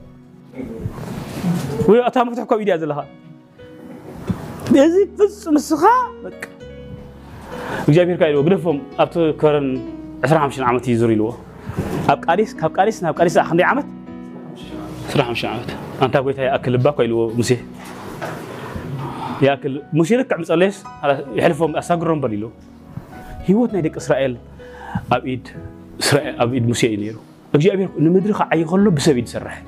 ويا 1.87 2.07
اتامفتح 2.07 2.43
كو 2.43 2.57
فيديو 2.57 2.75
ازلها 2.75 3.05
بزي 4.71 5.07
فز 5.19 5.49
مسخا 5.49 5.87
بك 6.23 6.49
اجابير 7.89 8.15
كايلو 8.15 8.43
بنفهم 8.43 8.81
ابت 8.99 9.35
كرن 9.41 9.81
25 10.25 10.67
عامت 10.67 10.87
يزريلو 10.87 11.35
اب 12.09 12.23
قاريس 12.25 12.55
كاب 12.55 12.77
قاريس 12.77 13.03
ناب 13.03 13.15
قاريس 13.17 13.37
اخندي 13.37 13.63
عامت 13.63 13.85
25 15.09 15.53
عامت 15.53 15.75
انت 16.01 16.17
قويت 16.17 16.39
أن 16.39 16.53
اكل 16.53 16.77
باكو 16.77 17.01
ايلو 17.01 17.33
موسي 17.33 17.57
ياكل 19.41 19.81
موسي 19.93 20.15
لك 20.15 20.33
عم 20.33 20.41
تصليس 20.41 20.83
يحلفهم 21.35 21.75
اساغرون 21.75 22.19
بريلو 22.21 22.51
هيوت 23.45 23.73
نايدك 23.73 23.97
اسرائيل 23.97 24.37
ابيد 25.11 25.47
اسرائيل 26.01 26.35
ابيد 26.41 26.67
موسي 26.67 26.87
ينيرو 26.93 27.19
اجي 27.55 27.73
ابيك 27.73 27.89
نمدري 27.99 28.33
خا 28.33 28.47
اي 28.53 28.65
خلو 28.65 28.91
بسبيد 28.91 29.27
سرح 29.27 29.63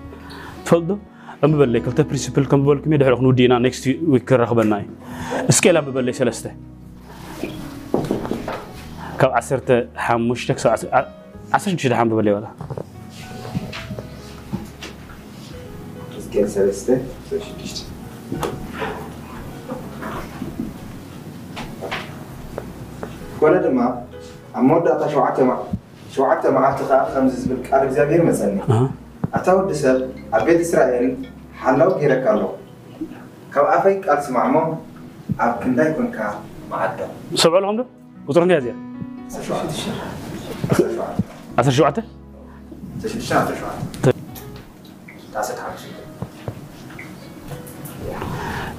تفضل 0.66 0.98
كم 1.42 1.58
بلي 1.58 1.80
كلتا 1.80 2.04
برينسيبل 2.04 2.46
كم 2.46 2.64
بلك 2.66 2.88
مي 2.88 2.98
دحرق 2.98 3.22
نودينا 3.22 3.60
نيكست 3.60 3.88
ويك 4.08 4.24
كرخبنا 4.24 4.86
سكيل 5.50 5.78
اب 5.78 5.90
بلي 5.94 6.14
سلسته 6.14 6.52
كاب 9.20 9.32
10 9.32 9.88
حمشتك 9.96 10.68
10 11.54 11.78
شي 11.78 11.90
دحام 11.90 12.10
بلي 12.10 12.32
ولا 12.32 12.48
سكيل 16.20 16.50
سلسته 16.50 17.02
ولا 23.42 23.62
دما 23.68 24.04
أمود 24.56 24.88
أتا 24.88 25.08
شوعة 25.12 25.42
مع 25.44 25.60
شوعة 26.16 26.50
مع 26.50 26.72
تخاف 26.72 27.16
خمس 27.16 27.32
زبل 27.32 27.58
قال 27.72 27.88
غير 27.90 28.24
مثلا 28.26 28.90
أتاو 29.34 29.70
دسر 29.70 30.08
أبيت 30.34 30.60
إسرائيل 30.60 31.30
حلو 31.62 31.96
كيرا 32.00 32.16
كالو 32.26 32.50
كاو 33.54 33.64
أفاي 33.66 34.00
كال 34.02 34.18
مو 34.30 34.76
أب 35.40 35.64
كندا 35.64 35.90
يكون 35.90 36.12
كا 36.12 36.40
معدا 36.72 37.08
سبع 37.36 37.60
لهم 37.60 37.78
ده؟ 37.78 37.86
وطرن 38.28 38.48
كيا 38.48 38.60
زيان؟ 38.60 38.76
أسر 39.30 39.42
شو 39.44 39.54
عطي؟ 39.54 39.72
أسر 41.60 41.72
شو 41.72 41.86
عطي؟ 41.86 42.02
أسر 43.06 43.20
شو 43.22 43.34
عطي؟ 43.44 43.64
تاسر 45.34 45.54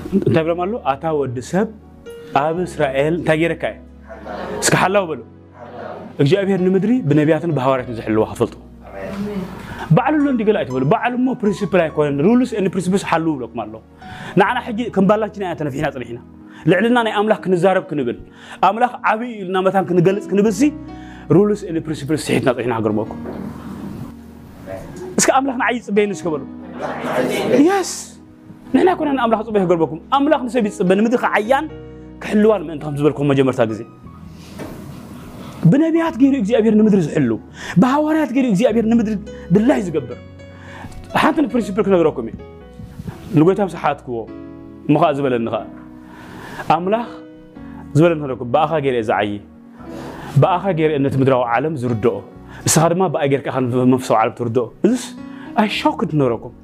تعمل 0.04 0.26
شو 0.26 0.57
عطي؟ 0.61 0.80
أتاو 0.92 1.26
دسر 1.26 1.66
أب 2.37 2.61
إسرائيل 2.61 3.25
تاجيرا 3.25 3.54
كاي؟ 3.54 3.80
سكحلو 4.61 5.07
بلو؟ 5.07 5.23
اجي 6.21 6.40
ابي 6.40 6.54
هاد 6.54 6.61
المدري 6.61 7.00
بنبياتنا 7.00 7.52
بهوارات 7.52 7.90
نزحلوها 7.90 8.35
فلتو 8.35 8.59
ባዕሉ 9.97 10.19
ሎ 10.25 10.29
እንዲገላ 10.33 10.57
ኣይትበሉ 10.63 10.85
ባዕሉ 10.93 11.15
ሞ 11.27 11.31
ፕሪንስፕል 11.41 11.81
ኣይኮነን 11.85 12.19
ሩልስ 12.27 12.51
ኤን 12.59 12.67
ፕሪንስፕልስ 12.75 13.03
ሓልው 13.11 13.33
ብለኩም 13.39 13.61
ኣለዎ 13.65 13.81
ንዓና 14.41 14.57
ሕጂ 14.67 14.79
ከም 14.95 15.05
ባላችን 15.11 15.43
ኢና 15.45 15.55
ተነፊሕና 15.61 15.87
ፅኒሕና 15.95 16.19
ልዕልና 16.71 16.99
ናይ 17.07 17.13
ኣምላኽ 17.21 17.41
ክንዛረብ 17.45 17.85
ክንብል 17.91 18.19
ኣምላኽ 18.69 18.93
ዓብዪ 19.11 19.31
ኢልና 19.41 19.57
መታን 19.67 19.85
ክንገልፅ 19.91 20.25
ክንብልሲ 20.33 20.61
ሲ 20.71 20.75
ሩልስ 21.37 21.61
እኒ 21.71 21.77
ፕሪንስፕልስ 21.87 22.23
ስሒትና 22.29 22.51
ፅኒሕና 22.59 22.75
ክገርመኩም 22.81 23.21
እስኪ 25.21 25.29
ኣምላኽ 25.39 25.57
ንዓይ 25.63 25.81
ፅበየኒ 25.89 26.13
ስከበሉ 26.21 26.43
ስ 27.91 27.95
ንሕና 28.75 28.91
ኮና 29.01 29.09
ንኣምላኽ 29.19 29.43
ፅበይ 29.49 29.63
ክገርበኩም 29.67 30.01
ኣምላኽ 30.19 30.41
ንሰብ 30.49 30.65
ይፅበ 30.71 30.91
ንምድሪ 31.01 31.21
ከዓያን 31.25 31.67
ክሕልዋን 32.25 32.63
ምእንቲ 32.69 32.83
ከም 32.87 32.95
ዝበልኩም 33.00 33.29
መጀመርታ 33.33 33.61
ግዜ 33.73 33.81
ብነቢያት 35.71 36.15
ገይሩ 36.21 36.35
እግዚኣብሔር 36.43 36.75
ንምድሪ 36.81 37.01
ዝሕሉ 37.09 37.31
ብሃዋርያት 37.83 38.31
ገይሩ 38.37 38.47
እግዚኣብሔር 38.53 38.87
ንምድሪ 38.93 39.15
ድላይ 39.55 39.81
ዝገብር 39.87 40.19
ሓንቲ 41.23 41.37
ንፕሪንስፕል 41.47 41.85
ክነግረኩም 41.87 42.27
እዩ 42.31 42.37
ንጎይታ 43.41 43.61
ብስሓትክዎ 43.71 44.19
እሞ 44.89 44.95
ከዓ 45.03 45.11
ዝበለኒ 45.19 45.47
ከዓ 45.55 45.63
ኣምላኽ 46.77 47.09
ዝበለኒ 47.97 48.19
ክነኩም 48.25 48.49
ብኣኻ 48.55 48.71
ገይርአ 48.85 49.03
ዝዓይ 49.09 49.31
ብኣኻ 50.43 50.65
ገይርአ 50.79 50.99
ነቲ 51.07 51.15
ምድራዊ 51.23 51.43
ዓለም 51.55 51.75
ዝርድኦ 51.83 52.15
ንስኻ 52.67 52.83
ድማ 52.93 53.03
ብኣይ 53.15 53.29
ጌርካ 53.33 53.47
ኢኻ 53.53 53.57
መንፈሳዊ 53.93 54.17
ዓለም 54.23 54.35
ትርድኦ 54.39 54.65
እዚስ 54.87 55.05
ኣይሻክድ 55.63 56.11
ነረኩም 56.21 56.55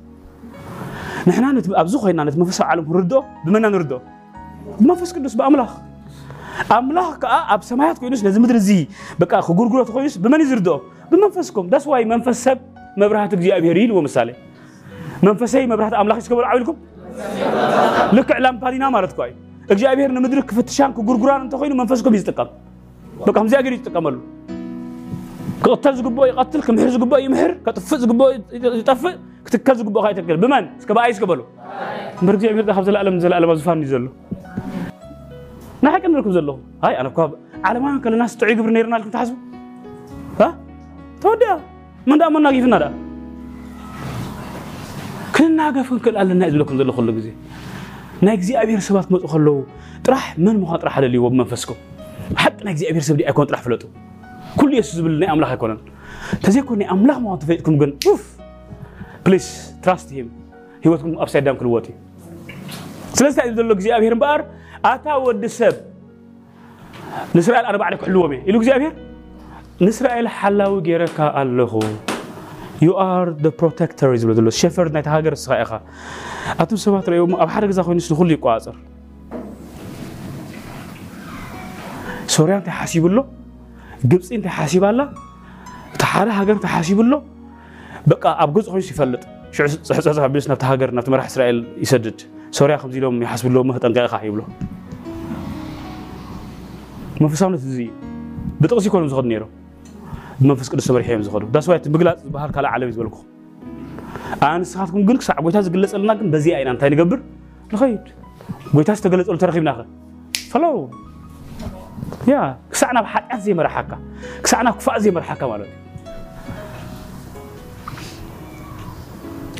ንሕና 1.28 1.44
ኣብዚ 1.82 1.94
ኮይና 2.04 2.20
ነቲ 2.28 2.36
መንፈሳዊ 2.44 2.66
ዓለም 2.74 2.84
ክንርድኦ 2.88 3.20
ብመና 3.44 3.64
ንርድኦ 3.74 3.98
ብመንፈስ 4.78 5.10
ቅዱስ 5.16 5.34
ብኣምላኽ 5.40 5.70
أملاك 6.72 7.24
أب 7.24 7.62
سمايات 7.62 7.98
كونس 7.98 8.24
نزل 8.24 8.40
مدر 8.42 8.56
زي 8.56 8.86
بقى 9.20 9.42
خجور 9.42 9.68
جرات 9.68 9.90
كونس 9.90 10.16
بمن 10.16 10.40
يزردو 10.40 10.80
بمنفسكم 11.12 11.66
ده 11.68 11.78
سواي 11.78 12.04
منفس 12.04 12.44
سب 12.44 12.58
ما 12.96 13.08
برهات 13.08 13.34
جزي 13.34 13.56
أبيرين 13.56 13.90
ومثالة 13.90 14.34
منفسي 15.22 15.66
ما 15.66 15.76
برهات 15.76 15.92
أملاك 15.92 16.18
يسكبر 16.18 16.44
عويلكم 16.44 16.76
لك 18.12 18.32
إعلام 18.32 18.58
بارينا 18.58 18.90
مارت 18.90 19.12
كوي 19.12 19.32
أجزي 19.70 19.92
أبيرين 19.92 20.14
نمدر 20.14 20.40
كفتشان 20.40 20.94
خجور 20.94 21.16
جران 21.16 21.40
أنت 21.40 21.54
خوين 21.54 21.76
منفسكم 21.76 22.14
يستقام 22.14 22.48
بقى 23.26 23.40
هم 23.40 23.46
زي 23.46 23.58
أجري 23.58 23.74
يستقاملو 23.74 24.20
قتل 25.62 25.94
زقبوي 25.96 26.30
قتل 26.30 26.62
كمهر 26.62 26.88
زقبوي 26.88 27.22
يمهر 27.24 27.52
كتفز 27.66 27.94
زقبوي 27.94 28.34
يتف 28.52 29.16
كتكز 29.46 29.76
زقبوي 29.76 30.02
خايتكل 30.02 30.36
بمن 30.36 30.66
سكبر 30.78 31.00
عيس 31.00 31.20
كبلو 31.20 31.44
مرجع 32.22 32.50
بيرد 32.52 32.70
خبز 32.72 32.88
العالم 32.88 33.18
زل 33.18 33.28
العالم 33.28 33.54
زفان 33.54 33.82
يزلو 33.82 34.08
نحن 35.82 35.98
كنا 35.98 36.08
نركب 36.08 36.30
زلهم 36.30 36.60
هاي 36.84 37.00
أنا 37.00 37.08
بكاب 37.08 37.34
على 37.64 37.80
ما 37.80 38.00
كل 38.04 38.12
الناس 38.12 38.36
تعي 38.36 38.54
قبر 38.54 38.70
نيرنا 38.70 38.96
لكم 38.96 39.10
تحسب 39.10 39.36
ها 40.40 40.56
تودا 41.20 41.60
من 42.06 42.18
دام 42.18 42.36
الناقي 42.36 42.62
في 42.62 42.68
هذا 42.74 42.92
كل 45.38 45.56
ناقة 45.56 45.82
فين 45.82 45.98
كل 45.98 46.16
ألا 46.16 46.34
نأذ 46.34 46.56
لكم 46.56 46.78
زلهم 46.78 46.92
خلوا 46.92 47.14
جزي 47.14 47.32
ناقزي 48.20 48.62
أبير 48.62 48.78
سبات 48.78 49.12
مت 49.12 49.26
خلوا 49.26 49.62
راح 50.08 50.38
من 50.38 50.60
مخاط 50.60 50.84
راح 50.84 50.98
للي 50.98 51.18
وب 51.18 51.32
من 51.32 51.44
فسكم 51.44 51.74
حتى 52.36 52.64
ناقزي 52.64 52.90
أبير 52.90 53.02
سبدي 53.02 53.28
أكون 53.28 53.46
راح 53.50 53.62
فلتو 53.62 53.88
كل 54.56 54.74
يسوس 54.74 55.00
بالني 55.00 55.32
أملاه 55.32 55.52
يكونن 55.52 55.78
تزي 56.42 56.62
كوني 56.62 56.90
أملاه 56.90 57.18
ما 57.18 57.36
تفيدكم 57.36 57.78
جن 57.78 57.94
أوف 58.06 58.32
بليز 59.26 59.76
تراست 59.82 60.12
هيم 60.12 60.30
هي 60.84 60.90
وتكون 60.90 61.18
أبسط 61.18 61.36
دام 61.36 61.56
كل 61.56 61.66
وقتي 61.66 61.90
سلسلة 63.12 63.44
إذا 63.44 63.62
لو 63.62 63.74
جزي 63.74 63.96
أبير 63.96 64.14
بار 64.14 64.44
أتا 64.84 65.14
ود 65.14 65.46
سب 65.46 65.74
نسرائيل 67.34 67.66
أربع 67.66 67.84
عليك 67.84 68.04
حلومي 68.04 68.42
إلو 68.48 68.60
جزيابير 68.60 68.92
نسرائيل 69.80 70.28
حلاو 70.28 70.80
جيركا 70.82 71.42
اللهو 71.42 71.80
You 72.84 72.92
are 72.94 73.28
the 73.44 73.50
protector 73.60 74.08
is 74.18 74.24
بلدلو 74.24 74.50
شفرد 74.50 74.92
نايت 74.92 75.08
هاجر 75.08 75.34
سخائقا 75.34 75.80
أتو 76.60 76.76
سبات 76.76 77.08
ريوم 77.08 77.34
أب 77.40 77.48
حرق 77.48 77.70
زاخو 77.70 77.92
نسل 77.92 78.16
خلي 78.16 78.34
قوازر 78.34 78.74
سوريا 82.26 82.56
انت 82.56 82.68
حاسيب 82.68 83.06
اللو 83.06 83.26
جبس 84.04 84.32
انت 84.32 84.46
حاسيب 84.46 84.84
الله 84.84 85.12
تحارة 85.98 86.30
هاجر 86.30 86.54
تحاسيب 86.54 87.00
اللو 87.00 87.22
بقى 88.06 88.42
أب 88.42 88.54
جزء 88.54 88.70
خوش 88.72 88.90
يفلت 88.90 89.28
شو 89.52 89.66
سحسها 89.66 90.26
بيسنا 90.26 90.54
تهاجر 90.54 90.94
نفت 90.94 91.08
مرح 91.08 91.24
إسرائيل 91.24 91.66
يسدد 91.78 92.20
سوري 92.56 92.72
يا 92.72 92.76
خمسي 92.76 93.00
لهم 93.00 93.22
يحسب 93.22 93.52
لهم 93.52 93.66
مهتم 93.66 93.94
قال 93.94 94.08
خايب 94.08 94.36
له 94.36 94.46
ما 97.20 97.28
في 97.28 97.36
سامنة 97.36 97.56
تزي 97.56 97.90
بتقصي 98.60 98.90
كلهم 98.90 99.06
زغد 99.08 99.24
نيرو 99.24 99.46
ما 100.40 100.54
في 100.54 100.64
سكر 100.64 100.76
السمر 100.78 101.02
حيم 101.02 101.22
زغدو 101.22 101.46
ده 101.46 101.60
سويت 101.60 101.88
بقلا 101.88 102.16
بحر 102.24 102.50
كلا 102.50 102.68
علم 102.68 102.88
يزغلكو 102.88 103.18
أنا 104.42 104.64
سخاتكم 104.64 105.06
قلك 105.06 105.22
ساعة 105.22 105.42
بويتها 105.42 105.60
زغلت 105.60 105.88
سألنا 105.88 106.12
قم 106.12 106.30
بزي 106.30 106.56
أين 106.56 106.68
أنت 106.68 106.84
هني 106.84 107.00
قبر 107.00 107.20
نخيد 107.72 108.00
بويتها 108.74 108.92
استغلت 108.92 109.26
قلت 109.28 109.44
رخيم 109.44 109.64
ناخر 109.64 109.86
فلو 110.50 110.90
يا 112.28 112.56
كسعنا 112.72 113.00
بحق 113.00 113.34
أزي 113.34 113.54
مرحكة 113.54 113.98
كسعنا 114.44 114.70
كفاء 114.70 114.96
أزي 114.96 115.10
مرحكة 115.10 115.48
مالو 115.48 115.64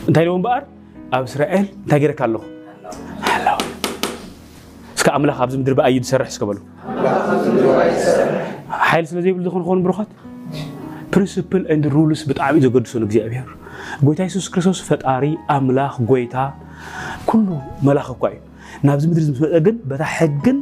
أنت 0.08 0.18
هني 0.18 0.42
بقر 0.42 0.62
أبو 1.12 1.24
إسرائيل 1.24 1.68
تاجرك 1.88 2.22
الله 2.22 2.55
እስከ 5.06 5.14
ኣምላኽ 5.18 5.38
ኣብዚ 5.44 5.54
ምድሪ 5.58 5.72
ብኣይ 5.78 5.94
ዝሰርሕ 6.04 6.28
ዝከበሉ 6.34 6.58
ሓይል 8.88 9.04
ስለ 9.10 9.18
ዘይብሉ 9.24 9.40
ዝኾኑ 9.46 9.62
ክኾኑ 9.66 9.78
ብሩኻት 9.84 10.10
ፕሪንስፕል 11.14 11.62
ን 11.80 11.82
ሩልስ 11.94 12.20
ብጣዕሚ 12.30 12.54
እዩ 12.60 12.64
ዘገድሱን 12.66 13.02
እግዚኣብሔር 13.06 13.48
ጎይታ 14.06 14.18
የሱስ 14.28 14.46
ክርስቶስ 14.54 14.78
ፈጣሪ 14.88 15.24
ኣምላኽ 15.56 15.94
ጎይታ 16.10 16.34
ኩሉ 17.30 17.48
መላኽ 17.88 18.06
እኳ 18.16 18.22
እዩ 18.34 18.40
ናብዚ 18.88 19.02
ምድሪ 19.10 19.22
ዝምስመፀ 19.28 19.54
ግን 19.66 19.76
በታ 19.90 20.02
ሕግን 20.16 20.58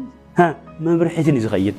መምርሒትን 0.88 1.36
እዩ 1.40 1.44
ዝኸይድ 1.48 1.78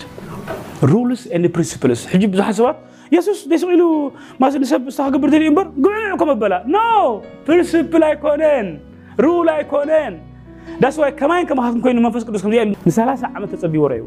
ሩልስ 0.95 1.21
ን 1.45 1.47
ፕሪንስፕልስ 1.58 2.01
ሕጂ 2.13 2.23
ብዙሓት 2.36 2.58
ሰባት 2.62 2.78
የሱስ 3.17 3.41
ደስቂኢሉ 3.56 3.84
ማስ 4.43 4.54
ንሰብ 4.65 4.88
ዝተኸገብር 4.95 5.30
ተልዩ 5.36 5.49
እምበር 5.54 5.67
ግብዕ 5.86 6.10
ከመበላ 6.23 6.54
ኖ 6.78 6.80
ፕሪንስፕል 7.49 8.06
ኣይኮነን 8.10 8.69
ሩል 9.25 9.49
ኣይኮነን 9.58 10.15
that's 10.84 10.97
why 11.01 11.10
ከማይን 11.19 11.45
ከማህተም 11.49 11.80
ኮይኑ 11.84 11.97
መንፈስ 12.06 12.23
ቅዱስ 12.28 12.41
ከምዚ 12.45 12.58
ንሰላሳ 12.88 13.21
ዓመት 13.38 13.49
ተፀቢዎ 13.54 13.84
ረእዩ 13.91 14.04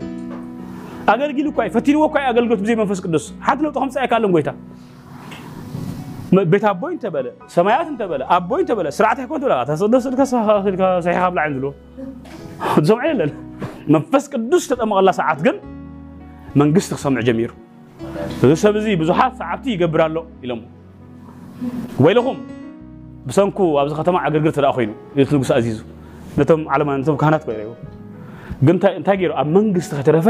ኣገልጊሉ 1.13 1.47
እኳ 1.53 1.59
ፈቲንዎ 1.77 2.01
እኳ 2.11 2.17
ኣገልግሎት 2.31 2.61
ብዘይ 2.65 2.77
መንፈስ 2.83 2.99
ቅዱስ 3.05 3.25
ሓንቲ 3.47 3.61
ለውጢ 3.67 3.75
ከምፀ 3.79 3.95
ኣይካለን 4.05 4.33
ጎይታ 4.35 4.51
ቤት 6.53 6.65
ኣቦይ 6.71 6.93
እንተበለ 6.97 7.27
ሰማያት 7.57 7.87
እንተበለ 7.93 8.23
ኣቦይ 8.37 8.61
እንተበለ 8.65 8.89
ስርዓት 8.97 9.19
ኣይኮን 9.23 9.41
ትብላ 9.45 9.55
ተሰደስልካ 9.71 10.21
ሰሒኻ 11.07 11.23
ብላዕን 11.35 11.53
ዝብሎ 11.57 11.69
ሰምዐ 12.91 13.05
የለን 13.13 13.31
መንፈስ 13.95 14.25
ቅዱስ 14.33 14.65
ተጠመቐላ 14.73 15.11
ሰዓት 15.21 15.41
ግን 15.49 15.59
መንግስቲ 16.63 16.91
ክሰምዕ 16.99 17.23
ጀሚሩ 17.29 17.51
እዚ 18.45 18.53
ሰብ 18.65 18.75
እዚ 18.81 18.87
ብዙሓት 19.05 19.33
ሰዓብቲ 19.43 19.65
ይገብር 19.75 20.01
ኣሎ 20.09 20.17
ኢሎም 20.45 20.61
ወይለኹም 22.07 22.39
ብሰንኩ 23.29 23.59
ኣብዚ 23.81 23.93
ከተማ 24.01 24.17
ኣገልግል 24.27 24.53
ተደኣ 24.59 24.73
ኮይኑ 24.77 24.91
እቲ 25.23 25.29
ንጉስ 25.37 25.51
ኣዚዙ 25.59 25.79
ነቶም 26.37 26.63
ዓለማ 26.75 26.91
ቶም 27.09 27.17
ካህናት 27.21 27.45
ገይረዩ 27.49 27.71
ግን 28.67 28.77
እንታይ 28.99 29.17
ገይሩ 29.21 29.33
ኣብ 29.41 29.49
መንግስቲ 29.57 29.91
ከተረፈ 29.99 30.29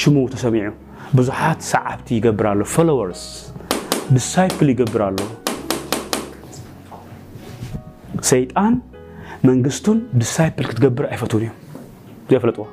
ሽሙ 0.00 0.16
ተሰሚዑ 0.34 0.70
ብዙሓት 1.18 1.60
ሰዓብቲ 1.72 2.08
ይገብር 2.18 2.46
ኣሎ 2.52 2.60
ፎሎወርስ 2.74 3.22
ዲሳይፕል 4.16 4.68
ይገብር 4.74 5.02
ኣሎ 5.08 5.18
ሰይጣን 8.30 8.74
መንግስቱን 9.48 9.98
ዲሳይፕል 10.22 10.64
ክትገብር 10.70 11.04
ኣይፈቱን 11.12 11.42
እዩ 11.46 11.50
ዘየፈለጥዎ 12.30 12.64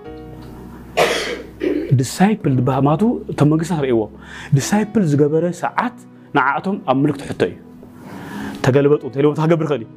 ዲሳይፕል 2.00 2.54
ድባሃማቱ 2.60 3.04
እቶም 3.32 3.48
መንግስትና 3.54 3.78
ርእይዎ 3.86 4.02
ዲሳይፕል 4.58 5.04
ዝገበረ 5.12 5.46
ሰዓት 5.64 5.98
ንዓእቶም 6.38 6.78
ኣብ 6.92 6.98
ምልክቲ 7.04 7.24
ሕቶ 7.32 7.42
እዩ 7.52 7.56
ተገልበጡ 8.66 9.04
ተልቦ 9.16 9.32
ክገብር 9.44 9.68
ክእል 9.72 9.84
እዩ 9.86 9.90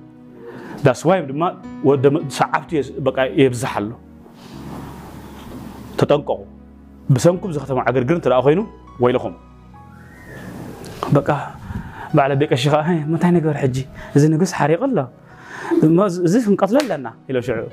ዳስ 0.87 1.01
ዋይ 1.09 1.19
ድማ 1.31 1.45
ودم 1.85 2.29
سعبتي 2.29 2.93
بقى 2.99 3.39
يبزح 3.41 3.79
له 3.79 3.97
تتنقوا 5.99 6.45
بسنكم 7.11 7.53
زختم 7.53 7.79
عقر 7.79 8.03
قرنت 8.03 8.27
الأخينو 8.27 8.67
ويلكم 9.01 9.33
بقى 11.13 11.51
بعد 12.15 12.39
بيك 12.39 12.53
الشيخ 12.53 12.75
ما 12.75 13.19
تاني 13.21 13.41
قرر 13.41 13.55
حجي 13.55 13.87
زين 14.17 14.37
نقص 14.39 14.53
حريق 14.53 14.83
الله 14.85 15.09
ما 15.83 16.09
زين 16.09 16.53
نقتل 16.53 16.91
لنا 16.99 17.15
إلى 17.31 17.43
شعور 17.43 17.67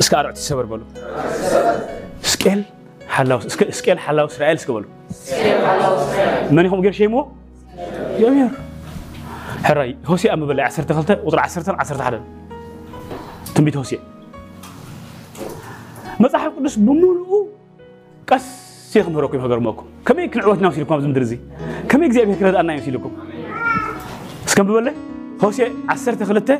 اسكارو 0.00 0.30
تسبر 0.32 0.64
بلو 0.64 0.82
سكيل 2.22 2.64
حلاوس 3.08 3.46
سكيل 3.70 3.98
حلاوس 3.98 4.40
رأيل 4.42 4.58
سكبلو 4.58 4.84
من 6.50 6.66
يخم 6.66 6.84
قرشي 6.86 7.06
مو؟ 7.06 7.28
يا 8.18 8.30
مير 8.30 8.48
حراي 9.64 9.96
هوسي 10.06 10.32
أما 10.32 10.46
بلا 10.46 10.64
عسرت 10.64 10.92
خلته 10.92 11.24
وطلع 11.24 11.42
عسرت 11.42 11.68
عسرت 11.68 12.00
حدا 12.00 12.20
تنبيت 13.54 13.76
هوسي 13.76 13.98
مصحف 16.20 16.52
قدس 16.58 16.76
بمولو 16.76 17.48
قس 18.26 18.68
شيخ 18.92 19.08
مهركم 19.08 19.38
هجر 19.38 19.58
ماكم 19.60 19.84
كم 20.06 20.18
يك 20.18 20.36
نعوتنا 20.36 20.68
وسيلكم 20.68 20.94
ابز 20.94 21.04
مدرزي 21.04 21.38
كم 21.88 22.02
يك 22.02 22.12
زيابي 22.12 22.34
كرد 22.34 22.54
أنا 22.54 22.74
يسيلكم 22.74 23.12
سكم 24.46 24.66
بلا 24.66 24.92
هوسي 25.44 25.70
عسرت 25.88 26.22
خلته 26.22 26.58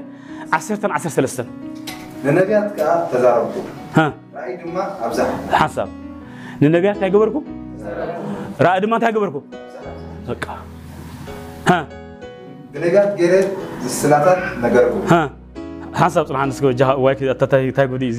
عسرت 0.52 0.84
عسرت 0.84 1.12
ثلاثة 1.12 1.46
ንነቢያት 2.26 2.68
ከዓ 2.76 2.88
ተዛረብኩ 3.10 3.52
ራእይ 4.36 4.54
ድማ 4.62 4.76
ኣብዛሕ 5.06 5.28
ሓሳብ 5.60 5.88
ንነቢያት 6.62 6.96
እንታይ 6.96 7.10
ገበርኩም 7.14 7.44
ራእይ 8.66 8.80
ድማ 8.84 8.92
እንታይ 8.98 9.12
ገበርኩም 9.16 9.44
በቃ 10.28 10.44
Delegat 12.76 13.10
geree 13.20 13.42
silaataan 13.96 14.38
nagarbu. 14.64 15.00
ሓሳብ 16.00 16.24
ፅንሓን 16.28 16.50
እንታይ 16.52 17.86
ጉዳይ 17.92 18.08
እዚ 18.14 18.18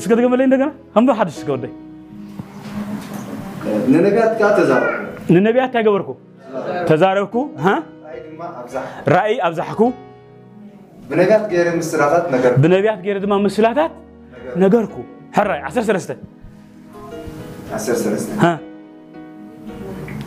እስከተገመለይ 0.00 0.44
እንደገና 0.48 0.68
እምበር 0.98 1.14
ሓድሽ 1.18 1.36
እስከወደይ 1.40 1.72
ንነቢያት 3.94 4.32
ከዓ 4.40 4.48
ተዛረብኩ 4.58 4.96
ንነቢያት 5.34 5.68
እንታይ 5.70 5.82
ገበርኩ 5.88 6.10
ተዛረብኩ 6.90 7.34
ራእይ 9.14 9.36
ኣብዛሕኩ 9.48 9.80
ብነቢያት 11.10 11.44
ገይረ 11.54 11.68
ብነቢያት 12.64 13.00
ገይረ 13.06 13.16
ድማ 13.26 13.34
ምስላታት 13.48 13.92
ነገርኩ 14.64 14.94
ሕራይ 15.38 15.60
13 15.74 16.08
13 16.14 18.66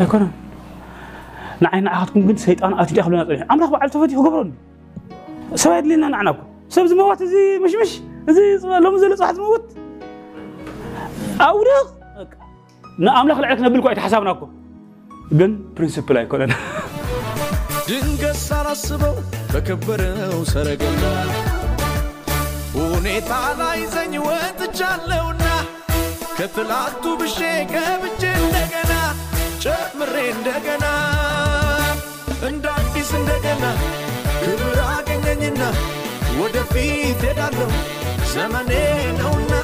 ኣይኮነን 0.00 0.30
ንዓይና 1.64 1.86
ዓኻትኩም 1.96 2.22
ግን 2.28 2.36
ሰይጣን 2.44 2.72
ኣትዳ 2.82 2.96
ክብለና 3.04 3.22
ፀኒሑ 3.28 3.42
ኣምላኽ 3.52 3.68
በዓል 3.74 3.90
ተፈቲሑ 3.94 4.18
ገብረኒ 4.26 4.50
ሰብ 5.62 5.72
የድልየና 5.76 6.06
ንዓና 6.14 6.28
እኮ 6.34 6.40
ሰብ 6.74 6.84
ዝመወት 6.90 7.20
እዚ 7.26 7.34
ምሽምሽ 7.64 7.92
እዚ 8.30 8.38
ሎሚ 8.84 8.94
ዘሎ 9.02 9.12
ፅዋሕ 9.20 9.30
ዝመውት 9.38 9.64
ኣውድቕ 11.46 11.86
ንኣምላኽ 13.06 13.38
ልዕል 13.44 13.56
ክነብል 13.60 13.80
እኳ 13.82 13.86
ኣይተሓሳብና 13.92 14.30
እኮ 14.36 14.42
ግን 15.38 15.52
ፕሪንስፕል 15.78 16.16
ኣይኮነን 16.22 16.52
ድንገት 17.88 18.38
ሳላስበው 18.48 19.14
በከበረው 19.52 20.38
ሰረገላ 20.52 21.02
ሁኔታ 22.94 23.30
ላይ 23.60 23.80
ዘኝ 23.96 24.14
ወጥቻለውና 24.28 25.46
ከትላንቱ 26.38 27.04
ብሼ 27.20 27.36
ገብቼ 27.70 28.22
እንደገና 28.40 28.92
ጨምሬ 29.64 30.14
እንደገና 30.34 30.86
እንደ 32.48 32.64
አዲስ 32.80 33.10
እንደገና 33.20 33.64
ክብር 34.44 34.78
አገኘኝና 34.94 35.62
ወደፊት 36.42 37.22
ሄዳለሁ 37.30 37.70
ዘመኔ 38.34 38.72
ነውና 39.22 39.55